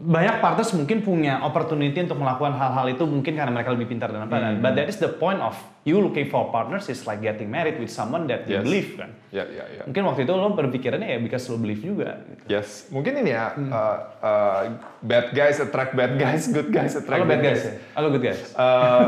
banyak 0.00 0.40
partners 0.40 0.72
mungkin 0.72 1.04
punya 1.04 1.44
opportunity 1.44 1.92
untuk 2.00 2.16
melakukan 2.16 2.56
hal-hal 2.56 2.88
itu 2.88 3.04
mungkin 3.04 3.36
karena 3.36 3.52
mereka 3.52 3.68
lebih 3.70 3.84
pintar 3.86 4.08
dan 4.08 4.24
apa. 4.24 4.32
Hmm. 4.32 4.58
But 4.58 4.72
that 4.74 4.88
is 4.88 4.96
the 4.96 5.12
point 5.12 5.38
of 5.38 5.52
you 5.84 6.00
looking 6.00 6.24
for 6.26 6.48
partners 6.48 6.88
is 6.88 7.04
like 7.04 7.20
getting 7.20 7.46
married 7.46 7.76
with 7.76 7.92
someone 7.92 8.24
that 8.26 8.48
you 8.48 8.56
Yes. 8.56 8.64
believe 8.64 8.88
kan. 8.96 9.12
ya 9.28 9.44
ya 9.44 9.62
ya 9.70 9.82
Mungkin 9.84 10.02
waktu 10.02 10.24
itu 10.24 10.32
lo 10.32 10.50
berpikirannya 10.50 11.06
ya 11.06 11.18
because 11.20 11.44
lo 11.46 11.54
believe 11.54 11.78
juga. 11.78 12.16
Gitu. 12.24 12.42
Yes, 12.48 12.88
mungkin 12.88 13.20
ini 13.20 13.30
ya 13.30 13.52
Hmm. 13.52 13.68
uh, 13.68 13.96
uh, 14.18 14.60
bad 15.00 15.30
guys 15.30 15.60
attract 15.60 15.92
bad 15.92 16.16
guys, 16.16 16.48
good 16.48 16.72
guys 16.72 16.96
attract 16.96 17.28
bad 17.28 17.38
guys 17.38 17.60
ya? 17.60 17.72
Halo 17.92 18.08
good 18.08 18.24
guys. 18.24 18.40
Uh, 18.56 19.04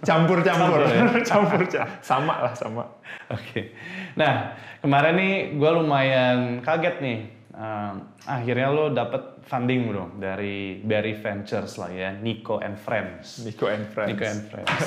campur-campur, 0.00 0.80
Campur 0.80 0.80
ya? 0.88 1.22
campur 1.30 1.60
ca- 1.68 1.88
sama 2.00 2.34
lah 2.40 2.54
sama. 2.56 2.88
Oke. 3.36 3.76
Nah, 4.14 4.54
kemarin 4.80 5.14
nih 5.14 5.32
gue 5.54 5.70
lumayan 5.72 6.38
kaget 6.62 7.04
nih. 7.04 7.18
Um, 7.56 8.12
akhirnya 8.28 8.68
lo 8.68 8.92
dapet 8.92 9.40
funding 9.48 9.88
bro 9.88 10.12
dari 10.20 10.84
Berry 10.84 11.16
Ventures 11.16 11.80
lah 11.80 11.88
ya, 11.88 12.12
Nico 12.12 12.60
and 12.60 12.76
Friends. 12.76 13.40
Nico 13.48 13.64
and 13.64 13.88
friends. 13.88 14.12
Nico 14.12 14.24
and 14.28 14.42
Friends. 14.52 14.84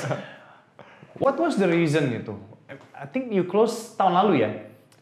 What 1.18 1.34
was 1.42 1.58
the 1.58 1.66
reason 1.66 2.14
gitu? 2.14 2.38
I 2.94 3.10
think 3.10 3.34
you 3.34 3.42
close 3.50 3.98
tahun 3.98 4.14
lalu 4.14 4.46
ya? 4.46 4.50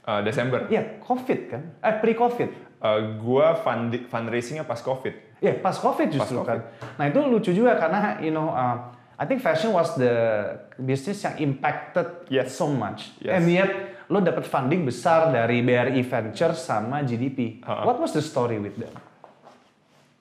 Uh, 0.09 0.24
Desember. 0.24 0.64
Iya, 0.72 1.04
COVID 1.04 1.40
kan? 1.52 1.62
Eh, 1.85 1.94
pre-COVID. 2.00 2.50
Uh, 2.81 3.20
gua 3.20 3.52
fund 3.61 3.92
fundraisingnya 4.09 4.64
pas 4.64 4.81
COVID. 4.81 5.37
Iya, 5.44 5.61
pas 5.61 5.76
COVID 5.76 6.09
justru 6.09 6.40
Pas 6.40 6.48
kan. 6.48 6.59
Nah 6.96 7.04
itu 7.12 7.20
lucu 7.20 7.52
juga 7.52 7.76
karena, 7.76 8.16
you 8.24 8.33
know, 8.33 8.48
uh, 8.48 8.96
I 9.18 9.26
think 9.26 9.44
fashion 9.44 9.76
was 9.76 9.92
the 9.98 10.14
business 10.81 11.20
yang 11.26 11.37
impacted 11.42 12.07
Yes. 12.33 12.54
so 12.54 12.70
much. 12.70 13.12
Yes. 13.20 13.37
And 13.37 13.44
yet, 13.50 13.70
lo 14.09 14.18
dapat 14.18 14.44
funding 14.44 14.88
besar 14.88 15.29
dari 15.29 15.61
BRI 15.61 16.01
Ventures 16.01 16.64
sama 16.64 17.05
GDP. 17.05 17.61
Ha-ha. 17.61 17.85
What 17.85 18.01
was 18.01 18.16
the 18.16 18.25
story 18.25 18.57
with 18.57 18.81
them? 18.81 18.92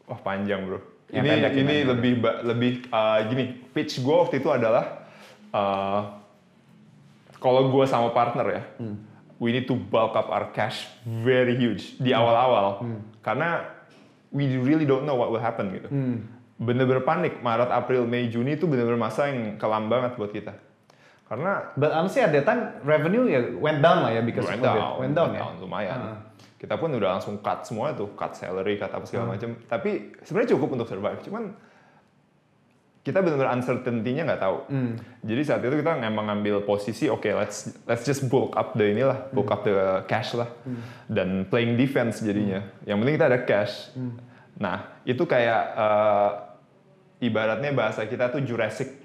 Wah 0.07 0.19
panjang 0.19 0.67
bro. 0.67 0.79
Yang 1.07 1.23
ini 1.23 1.29
pendek 1.31 1.51
ini 1.51 1.63
gimana? 1.63 1.87
lebih 1.95 2.13
ba- 2.19 2.39
lebih 2.43 2.71
uh, 2.91 3.19
gini. 3.27 3.43
Pitch 3.71 4.03
gue 4.03 4.11
waktu 4.11 4.43
itu 4.43 4.49
adalah 4.51 5.07
uh, 5.55 6.01
kalau 7.39 7.71
gue 7.71 7.85
sama 7.87 8.11
partner 8.11 8.45
ya, 8.49 8.63
we 9.39 9.55
need 9.55 9.63
to 9.63 9.77
bulk 9.77 10.17
up 10.17 10.27
our 10.27 10.51
cash 10.51 10.89
very 11.05 11.55
huge 11.55 11.95
di 11.95 12.11
awal-awal 12.11 12.81
karena 13.21 13.71
we 14.33 14.57
really 14.57 14.83
don't 14.83 15.05
know 15.05 15.15
what 15.15 15.31
will 15.31 15.39
happen 15.39 15.69
gitu. 15.71 15.87
Bener-bener 16.57 17.05
panik 17.05 17.39
Maret, 17.39 17.69
April, 17.69 18.09
Mei, 18.09 18.27
Juni 18.27 18.57
itu 18.57 18.65
bener-bener 18.65 18.97
masa 18.97 19.29
yang 19.29 19.55
kelam 19.61 19.87
banget 19.87 20.17
buat 20.17 20.33
kita. 20.33 20.57
Karena 21.27 21.75
But 21.75 21.91
honestly 21.91 22.23
at 22.23 22.31
that 22.31 22.47
time, 22.47 22.61
revenue 22.81 23.27
ya 23.27 23.39
went 23.59 23.83
down 23.83 24.03
lah 24.03 24.11
ya 24.11 24.23
because 24.23 24.47
went 24.47 24.63
COVID. 24.63 24.79
down, 24.79 24.95
Went 25.03 25.13
down 25.13 25.29
ya? 25.35 25.43
lumayan. 25.59 25.99
Ah. 25.99 26.17
Kita 26.57 26.73
pun 26.73 26.89
udah 26.89 27.19
langsung 27.19 27.37
cut 27.37 27.61
semua 27.61 27.93
tuh, 27.93 28.15
cut 28.15 28.33
salary, 28.33 28.79
cut 28.79 28.89
apa 28.89 29.05
segala 29.05 29.35
macam. 29.35 29.53
Tapi 29.67 30.17
sebenarnya 30.23 30.55
cukup 30.57 30.79
untuk 30.79 30.87
survive. 30.87 31.19
Cuman 31.21 31.53
kita 33.03 33.23
benar-benar 33.23 33.55
uncertainty-nya 33.55 34.27
nggak 34.27 34.41
tahu. 34.41 34.57
Hmm. 34.67 34.99
Jadi 35.23 35.41
saat 35.43 35.63
itu 35.63 35.79
kita 35.79 35.95
emang 35.95 36.27
ngambil 36.27 36.67
posisi, 36.67 37.07
oke 37.07 37.23
let's 37.31 37.71
let's 37.87 38.03
just 38.03 38.27
bulk 38.27 38.51
up 38.59 38.75
the 38.75 38.83
inilah, 38.83 39.31
bulk 39.31 39.47
up 39.47 39.63
the 39.63 40.03
cash 40.11 40.35
lah, 40.35 40.51
Hmm. 40.67 40.83
dan 41.07 41.47
playing 41.47 41.79
defense 41.79 42.19
jadinya. 42.19 42.67
Yang 42.83 42.97
penting 42.99 43.15
kita 43.15 43.27
ada 43.31 43.39
cash. 43.47 43.95
Hmm. 43.95 44.19
Nah 44.59 44.77
itu 45.07 45.23
kayak 45.23 45.61
eh, 45.71 46.31
ibaratnya 47.23 47.71
bahasa 47.71 48.03
kita 48.03 48.27
tuh 48.27 48.43
Jurassic 48.43 48.96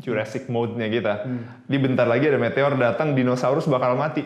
Jurassic 0.00 0.46
mode-nya 0.46 0.88
kita. 0.88 1.14
Di 1.66 1.76
bentar 1.76 2.06
lagi 2.08 2.30
ada 2.30 2.38
meteor 2.40 2.74
datang, 2.78 3.12
dinosaurus 3.12 3.68
bakal 3.68 3.98
mati. 3.98 4.22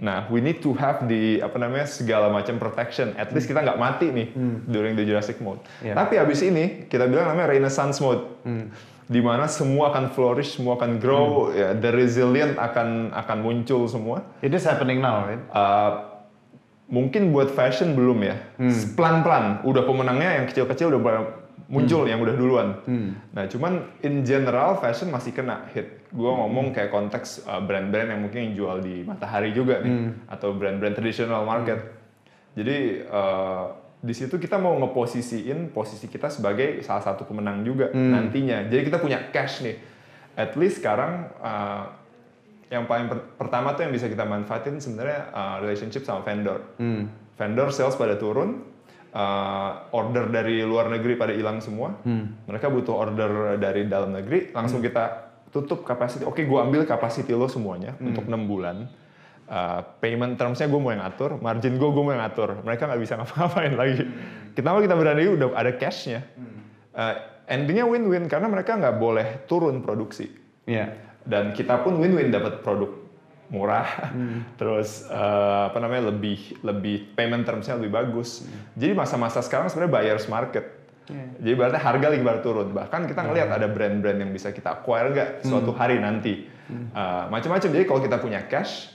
Nah, 0.00 0.26
we 0.28 0.42
need 0.42 0.58
to 0.60 0.74
have 0.74 1.06
the 1.06 1.38
apa 1.40 1.56
namanya 1.58 1.86
segala 1.86 2.32
macam 2.32 2.58
protection. 2.58 3.14
At 3.14 3.30
least 3.34 3.46
kita 3.46 3.62
nggak 3.62 3.78
mati 3.78 4.10
nih 4.10 4.32
during 4.66 4.94
the 4.98 5.04
Jurassic 5.06 5.38
mode. 5.42 5.62
Iya. 5.84 5.94
Tapi 5.94 6.18
abis 6.18 6.40
ini 6.42 6.88
kita 6.90 7.06
bilang 7.06 7.30
namanya 7.30 7.52
Renaissance 7.52 8.00
mode. 8.00 8.24
Di 9.04 9.20
mana 9.20 9.44
semua 9.52 9.92
akan 9.92 10.16
flourish, 10.16 10.56
semua 10.56 10.80
akan 10.80 10.96
grow, 10.96 11.52
ya, 11.52 11.76
the 11.76 11.92
resilient 11.92 12.56
akan 12.56 13.12
akan 13.12 13.38
muncul 13.44 13.84
semua. 13.84 14.24
It 14.40 14.56
is 14.56 14.64
happening 14.64 15.04
now, 15.04 15.28
right? 15.28 15.44
Uh, 15.52 16.08
mungkin 16.88 17.28
buat 17.28 17.52
fashion 17.52 17.92
belum 17.92 18.24
ya. 18.24 18.40
Pelan-pelan, 18.96 19.60
udah 19.68 19.84
pemenangnya 19.84 20.40
yang 20.40 20.48
kecil-kecil 20.48 20.88
udah 20.88 21.00
muncul 21.64 22.04
yang 22.04 22.20
udah 22.20 22.34
duluan. 22.36 22.68
Nah, 23.32 23.48
cuman 23.48 23.96
in 24.04 24.20
general 24.20 24.76
fashion 24.78 25.08
masih 25.08 25.32
kena 25.32 25.64
hit. 25.72 26.04
Gua 26.12 26.36
ngomong 26.44 26.76
kayak 26.76 26.92
konteks 26.92 27.48
uh, 27.48 27.58
brand-brand 27.64 28.12
yang 28.12 28.20
mungkin 28.20 28.40
yang 28.50 28.54
jual 28.54 28.76
di 28.84 29.02
Matahari 29.02 29.50
juga 29.50 29.80
nih 29.80 29.92
atau 30.28 30.52
brand-brand 30.52 30.94
traditional 30.94 31.42
market. 31.42 31.80
Jadi 32.54 33.02
uh, 33.08 33.72
di 34.04 34.12
situ 34.12 34.36
kita 34.36 34.60
mau 34.60 34.76
ngeposisiin 34.76 35.72
posisi 35.72 36.06
kita 36.06 36.28
sebagai 36.28 36.84
salah 36.84 37.00
satu 37.00 37.24
pemenang 37.24 37.64
juga 37.64 37.88
nantinya. 38.12 38.68
Jadi 38.68 38.92
kita 38.92 39.00
punya 39.00 39.32
cash 39.32 39.64
nih. 39.64 39.80
At 40.36 40.52
least 40.60 40.84
sekarang 40.84 41.32
uh, 41.40 41.88
yang 42.68 42.84
paling 42.84 43.08
per- 43.08 43.38
pertama 43.40 43.72
tuh 43.72 43.88
yang 43.88 43.92
bisa 43.94 44.10
kita 44.10 44.26
manfaatin 44.28 44.76
sebenarnya 44.82 45.32
uh, 45.32 45.56
relationship 45.64 46.04
sama 46.04 46.20
vendor. 46.20 46.60
Vendor 47.34 47.72
sales 47.74 47.96
pada 47.96 48.14
turun, 48.14 48.62
uh, 49.14 49.70
order 49.94 50.28
dari 50.28 50.60
luar 50.66 50.90
negeri 50.90 51.14
pada 51.14 51.32
hilang 51.32 51.62
semua. 51.62 51.94
Mereka 52.50 52.66
butuh 52.68 52.94
order 52.94 53.56
dari 53.56 53.86
dalam 53.86 54.10
negeri, 54.12 54.50
langsung 54.50 54.82
kita 54.82 55.30
tutup 55.54 55.86
capacity. 55.86 56.26
Oke, 56.26 56.42
gue 56.42 56.58
ambil 56.58 56.82
capacity 56.82 57.30
lo 57.30 57.46
semuanya 57.46 57.94
untuk 58.02 58.26
enam 58.26 58.50
bulan. 58.50 58.90
Uh, 59.44 59.84
payment 60.00 60.40
termsnya 60.40 60.72
gue 60.72 60.80
mau 60.80 60.88
yang 60.88 61.04
atur, 61.04 61.36
margin 61.36 61.76
gue 61.76 61.88
gue 61.88 62.02
mau 62.02 62.10
yang 62.16 62.26
atur. 62.26 62.58
Mereka 62.64 62.90
nggak 62.90 63.00
bisa 63.00 63.14
ngapa-ngapain 63.22 63.74
lagi. 63.78 64.02
Kita 64.56 64.66
mau 64.74 64.82
kita 64.82 64.96
berani 64.98 65.30
udah 65.30 65.54
ada 65.54 65.72
cashnya. 65.78 66.26
Uh, 66.94 67.14
endingnya 67.46 67.86
win-win 67.86 68.26
karena 68.26 68.50
mereka 68.50 68.74
nggak 68.74 68.96
boleh 68.98 69.46
turun 69.46 69.84
produksi. 69.84 70.26
Iya. 70.64 70.96
Dan 71.24 71.56
kita 71.56 71.80
pun 71.80 72.00
win-win 72.00 72.32
dapat 72.32 72.60
produk 72.60 73.03
murah, 73.54 73.86
terus 74.58 75.06
uh, 75.06 75.70
apa 75.70 75.78
namanya 75.78 76.10
lebih 76.10 76.58
lebih 76.66 77.14
payment 77.14 77.46
termsnya 77.46 77.78
lebih 77.78 77.94
bagus. 77.94 78.42
Jadi 78.74 78.92
masa-masa 78.92 79.38
sekarang 79.46 79.70
sebenarnya 79.70 79.92
buyers 79.94 80.26
market. 80.26 80.82
Jadi 81.38 81.52
berarti 81.52 81.78
harga 81.78 82.06
lagi 82.10 82.24
baru 82.24 82.40
turun. 82.40 82.68
Bahkan 82.72 83.06
kita 83.06 83.20
ngelihat 83.28 83.48
ada 83.52 83.68
brand-brand 83.68 84.18
yang 84.24 84.32
bisa 84.32 84.50
kita 84.56 84.80
acquire 84.80 85.12
nggak 85.12 85.30
suatu 85.44 85.70
hari 85.76 86.00
nanti. 86.00 86.48
Uh, 86.96 87.28
Macam-macam. 87.28 87.68
Jadi 87.70 87.84
kalau 87.84 88.00
kita 88.00 88.16
punya 88.18 88.40
cash 88.48 88.88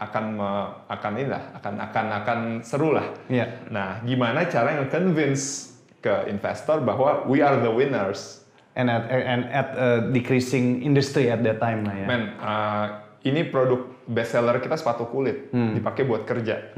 akan 0.00 0.24
me- 0.34 0.70
akan 0.90 1.12
inilah 1.20 1.42
akan 1.60 1.74
akan 1.84 2.06
akan 2.24 2.38
seru 2.66 2.96
lah. 2.96 3.06
Iya. 3.30 3.70
Nah, 3.70 4.02
gimana 4.02 4.48
cara 4.50 4.74
nge-convince 4.82 5.74
ke 6.02 6.28
investor 6.28 6.82
bahwa 6.82 7.28
we 7.30 7.44
are 7.44 7.60
the 7.62 7.70
winners? 7.70 8.42
And 8.74 8.90
at 8.90 9.06
and 9.06 9.46
at 9.54 9.68
a 9.78 9.88
decreasing 10.10 10.82
industry 10.82 11.30
at 11.30 11.46
that 11.46 11.62
time 11.62 11.86
lah 11.86 11.94
ya. 11.94 12.06
Men, 12.10 12.22
uh, 12.42 13.03
ini 13.24 13.40
produk 13.44 13.80
bestseller 14.04 14.60
kita 14.60 14.76
sepatu 14.76 15.04
kulit, 15.04 15.48
dipakai 15.50 16.04
buat 16.04 16.22
kerja. 16.22 16.76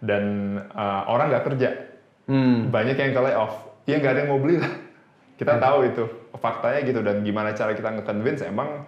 Dan 0.00 0.24
uh, 0.66 1.02
orang 1.06 1.28
nggak 1.28 1.46
kerja, 1.46 1.70
Hmm. 2.24 2.70
banyak 2.70 2.94
yang 2.94 3.10
ke 3.10 3.20
layoff. 3.20 3.54
Ya 3.84 3.98
nggak 3.98 4.12
ada 4.12 4.20
yang 4.22 4.30
mau 4.30 4.38
beli 4.38 4.56
lah. 4.56 4.70
Kita 5.34 5.58
tahu 5.58 5.78
itu 5.84 6.04
faktanya 6.36 6.80
gitu 6.84 7.00
dan 7.00 7.20
gimana 7.20 7.50
cara 7.50 7.72
kita 7.72 7.90
nge-convince 7.90 8.46
emang 8.46 8.86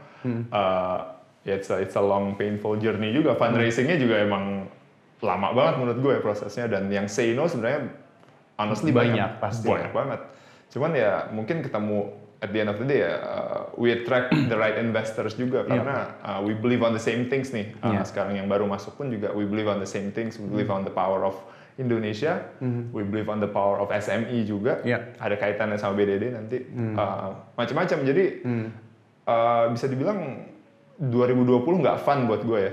uh, 0.48 0.98
ya 1.42 1.58
it's 1.58 1.66
a, 1.66 1.82
it's 1.82 1.92
a 1.92 2.00
long 2.00 2.38
painful 2.38 2.78
journey 2.78 3.10
juga. 3.10 3.34
Fundraisingnya 3.34 3.98
juga 3.98 4.22
emang 4.22 4.70
lama 5.18 5.48
banget 5.50 5.74
menurut 5.74 5.98
gue 5.98 6.14
prosesnya 6.18 6.66
dan 6.66 6.86
yang 6.86 7.06
say 7.06 7.32
no 7.32 7.46
sebenarnya 7.46 7.90
honestly 8.54 8.90
Banyak, 8.90 9.42
pasti. 9.42 9.66
banyak 9.66 9.90
banget. 9.90 10.20
Cuman 10.70 10.90
ya 10.92 11.26
mungkin 11.28 11.66
ketemu 11.66 12.14
at 12.42 12.50
the 12.50 12.58
end 12.58 12.66
of 12.66 12.76
the 12.76 12.84
day 12.84 13.06
uh, 13.06 13.70
we 13.78 13.94
attract 13.94 14.34
the 14.50 14.58
right 14.58 14.74
investors 14.76 15.38
juga 15.38 15.62
karena 15.62 16.18
uh, 16.20 16.40
we 16.42 16.52
believe 16.52 16.82
on 16.82 16.90
the 16.90 17.00
same 17.00 17.30
things 17.30 17.54
nih. 17.54 17.70
Uh, 17.78 17.94
Iya. 17.94 18.02
Sekarang 18.02 18.34
yang 18.34 18.50
baru 18.50 18.66
masuk 18.66 18.98
pun 18.98 19.08
juga 19.08 19.30
we 19.30 19.46
believe 19.46 19.70
on 19.70 19.78
the 19.78 19.86
same 19.86 20.10
things. 20.10 20.36
We 20.36 20.50
believe 20.50 20.68
on 20.68 20.82
the 20.82 20.90
power 20.90 21.22
of 21.22 21.38
Indonesia. 21.78 22.42
We 22.92 23.00
believe 23.00 23.30
on 23.30 23.38
the 23.38 23.48
power 23.48 23.78
of 23.78 23.88
SME 23.88 24.42
juga. 24.44 24.82
Iya. 24.82 25.14
Ada 25.16 25.38
kaitannya 25.38 25.78
sama 25.78 25.94
BDD 25.94 26.34
nanti. 26.34 26.58
Uh, 26.68 27.30
Macam-macam. 27.54 27.98
Jadi 28.02 28.24
uh, 29.24 29.64
bisa 29.70 29.86
dibilang 29.86 30.50
2020 30.98 31.82
nggak 31.82 31.98
fun 32.02 32.26
buat 32.26 32.42
gue 32.42 32.58
ya. 32.60 32.72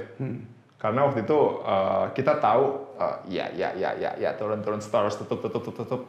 Karena 0.79 1.05
waktu 1.05 1.23
itu 1.23 1.39
uh, 1.61 2.11
kita 2.11 2.39
tahu 2.39 2.63
uh, 2.95 3.19
ya 3.27 3.51
ya 3.51 3.75
ya 3.75 3.91
ya 3.95 4.11
ya 4.15 4.31
turun-turun 4.33 4.79
stores 4.79 5.15
tutup 5.15 5.39
tutup 5.39 5.61
tutup 5.61 5.75
tutup. 5.83 6.01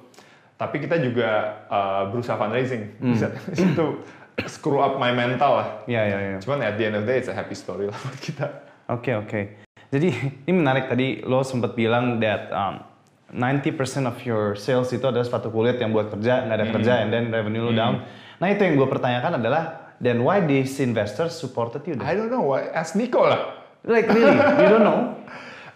Tapi 0.60 0.76
kita 0.76 1.00
juga 1.00 1.28
uh, 1.72 2.12
berusaha 2.12 2.36
fundraising. 2.36 3.00
Bisa 3.00 3.32
itu 3.56 4.04
screw 4.44 4.76
up 4.76 5.00
my 5.00 5.08
mental 5.08 5.56
lah. 5.56 5.68
Iya 5.88 6.02
iya 6.04 6.18
iya. 6.20 6.38
Cuman 6.44 6.60
at 6.60 6.76
the 6.76 6.84
end 6.84 7.00
of 7.00 7.08
the 7.08 7.08
day 7.08 7.18
it's 7.18 7.32
a 7.32 7.36
happy 7.36 7.56
story 7.56 7.88
lah 7.88 7.96
buat 8.04 8.20
kita. 8.20 8.46
Oke 8.92 9.16
oke. 9.16 9.40
Jadi 9.88 10.08
ini 10.48 10.54
menarik 10.54 10.92
tadi 10.92 11.24
lo 11.24 11.40
sempat 11.40 11.72
bilang 11.72 12.20
that 12.20 12.52
um, 12.52 12.84
90% 13.32 13.78
of 14.10 14.18
your 14.26 14.58
sales 14.58 14.90
itu 14.90 15.06
adalah 15.06 15.22
sepatu 15.22 15.48
kulit 15.48 15.78
yang 15.78 15.94
buat 15.94 16.10
kerja 16.10 16.44
nggak 16.44 16.56
ada 16.60 16.66
kerja 16.74 16.92
and 17.00 17.14
then 17.14 17.32
revenue 17.32 17.64
lo 17.64 17.72
down. 17.72 18.04
Nah 18.36 18.50
itu 18.50 18.60
yang 18.66 18.74
gue 18.76 18.88
pertanyakan 18.90 19.38
adalah 19.38 19.94
then 20.02 20.20
why 20.20 20.42
these 20.42 20.76
investors 20.82 21.38
supported 21.38 21.80
you? 21.86 21.94
then? 21.94 22.04
I 22.04 22.18
don't 22.18 22.28
know, 22.28 22.42
why- 22.42 22.68
ask 22.74 22.98
Nico 22.98 23.24
lah. 23.24 23.54
Like 23.80 24.12
really, 24.12 24.34
you 24.34 24.68
don't 24.68 24.84
know? 24.84 25.14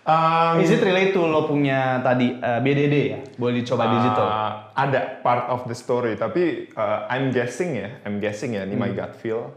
Um, 0.04 0.60
Is 0.60 0.68
it 0.68 0.84
relate 0.84 1.16
to 1.16 1.24
lo 1.24 1.48
punya 1.48 2.04
tadi 2.04 2.36
uh, 2.36 2.60
BDD 2.60 2.94
ya? 3.08 3.18
Boleh 3.40 3.64
dicoba 3.64 3.88
digital. 3.88 4.28
Uh, 4.28 4.52
ada 4.76 5.00
part 5.24 5.48
of 5.48 5.64
the 5.64 5.72
story, 5.72 6.12
tapi 6.12 6.68
uh, 6.76 7.08
I'm 7.08 7.32
guessing 7.32 7.72
ya, 7.72 7.88
I'm 8.04 8.20
guessing 8.20 8.52
ya, 8.52 8.68
ini 8.68 8.76
my 8.76 8.92
Hmm. 8.92 9.00
gut 9.00 9.16
feel. 9.16 9.48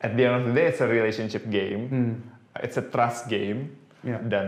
At 0.00 0.16
the 0.16 0.24
end 0.24 0.34
of 0.34 0.44
the 0.48 0.54
day, 0.56 0.72
it's 0.72 0.80
a 0.80 0.88
relationship 0.88 1.44
game, 1.46 1.92
it's 2.58 2.74
a 2.74 2.84
trust 2.84 3.28
game, 3.28 3.76
Hmm. 4.00 4.08
Yeah. 4.08 4.20
dan 4.24 4.46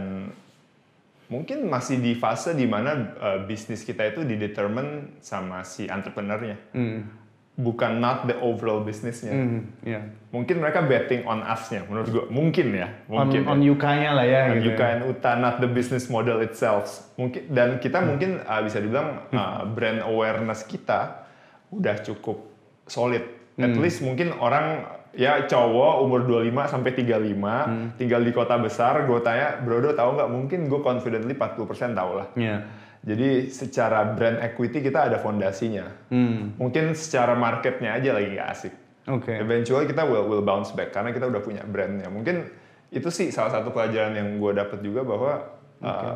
mungkin 1.29 1.69
masih 1.69 2.01
di 2.01 2.17
fase 2.17 2.57
di 2.57 2.65
mana 2.65 3.13
uh, 3.15 3.39
bisnis 3.45 3.85
kita 3.85 4.11
itu 4.11 4.25
didetermine 4.25 5.21
sama 5.21 5.61
si 5.63 5.85
entrepreneurnya, 5.85 6.57
bukan 7.55 8.03
not 8.03 8.27
the 8.27 8.35
overall 8.43 8.83
bisnisnya. 8.83 9.31
Hmm, 9.31 9.71
iya. 9.87 10.03
Mungkin 10.35 10.59
mereka 10.59 10.83
betting 10.83 11.23
on 11.23 11.47
us-nya, 11.47 11.87
menurut 11.87 12.09
gua. 12.11 12.25
Mungkin 12.27 12.75
ya, 12.75 12.91
On, 13.07 13.31
mungkin. 13.31 13.47
on 13.47 13.63
ya. 13.63 13.71
UK-nya 13.71 14.11
lah 14.11 14.27
ya. 14.27 14.41
And 14.51 14.59
gitu 14.59 14.75
you 14.75 14.83
ya. 14.83 15.07
uta 15.07 15.31
not 15.39 15.63
the 15.63 15.71
business 15.71 16.11
model 16.11 16.43
itself. 16.43 17.07
Mungkin 17.15 17.55
dan 17.55 17.79
kita 17.79 18.03
mungkin 18.03 18.43
uh, 18.43 18.61
bisa 18.67 18.83
dibilang 18.83 19.31
uh, 19.31 19.63
brand 19.71 20.03
awareness 20.03 20.67
kita 20.67 21.31
udah 21.71 22.03
cukup 22.03 22.43
solid. 22.91 23.23
At 23.55 23.79
least 23.79 24.03
mungkin 24.03 24.35
orang 24.35 24.83
ya 25.15 25.47
cowok 25.47 26.03
umur 26.03 26.27
25 26.27 26.71
sampai 26.71 26.91
35 26.95 27.99
tinggal 27.99 28.21
di 28.23 28.33
kota 28.35 28.59
besar, 28.59 29.07
gue 29.07 29.21
tanya, 29.23 29.59
"Brodo 29.63 29.95
tahu 29.95 30.19
nggak? 30.19 30.31
Mungkin 30.31 30.61
gue 30.67 30.81
confidently 30.83 31.35
40% 31.35 31.95
tahu 31.95 32.11
lah." 32.19 32.29
Iya. 32.35 32.57
Jadi 33.05 33.53
secara 33.53 34.17
brand 34.17 34.41
equity 34.41 34.81
kita 34.81 35.13
ada 35.13 35.21
fondasinya. 35.21 36.09
Hmm. 36.09 36.57
Mungkin 36.57 36.97
secara 36.97 37.37
marketnya 37.37 38.01
aja 38.01 38.17
lagi 38.17 38.29
nggak 38.33 38.49
asik. 38.49 38.75
Oke. 39.13 39.37
Eventually 39.37 39.85
kita 39.85 40.09
will 40.09 40.25
will 40.25 40.41
bounce 40.41 40.73
back 40.73 40.97
karena 40.97 41.13
kita 41.13 41.29
udah 41.29 41.45
punya 41.45 41.61
brandnya. 41.69 42.09
Mungkin 42.09 42.49
itu 42.89 43.09
sih 43.13 43.29
salah 43.29 43.53
satu 43.53 43.75
pelajaran 43.77 44.17
yang 44.17 44.41
gue 44.41 44.53
dapat 44.57 44.79
juga 44.81 45.05
bahwa 45.05 45.33
uh, 45.85 46.15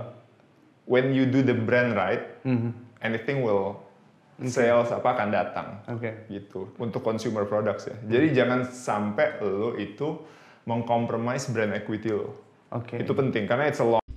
when 0.88 1.12
you 1.12 1.28
do 1.28 1.44
the 1.44 1.52
brand 1.52 1.92
right, 1.92 2.24
anything 3.04 3.44
will 3.44 3.87
sales 4.46 4.94
apa 4.94 5.08
akan 5.18 5.28
datang. 5.34 5.68
Oke. 5.90 6.30
Gitu 6.30 6.70
untuk 6.78 7.02
consumer 7.02 7.42
products 7.50 7.90
ya. 7.90 7.96
Jadi 8.06 8.26
jangan 8.30 8.62
sampai 8.62 9.42
lo 9.42 9.74
itu 9.74 10.22
mengcompromise 10.62 11.50
brand 11.50 11.74
equity 11.74 12.14
lo. 12.14 12.38
Oke. 12.70 13.02
Itu 13.02 13.16
penting 13.18 13.50
karena 13.50 13.66
it's 13.66 13.82
a 13.82 13.86
long 13.86 14.07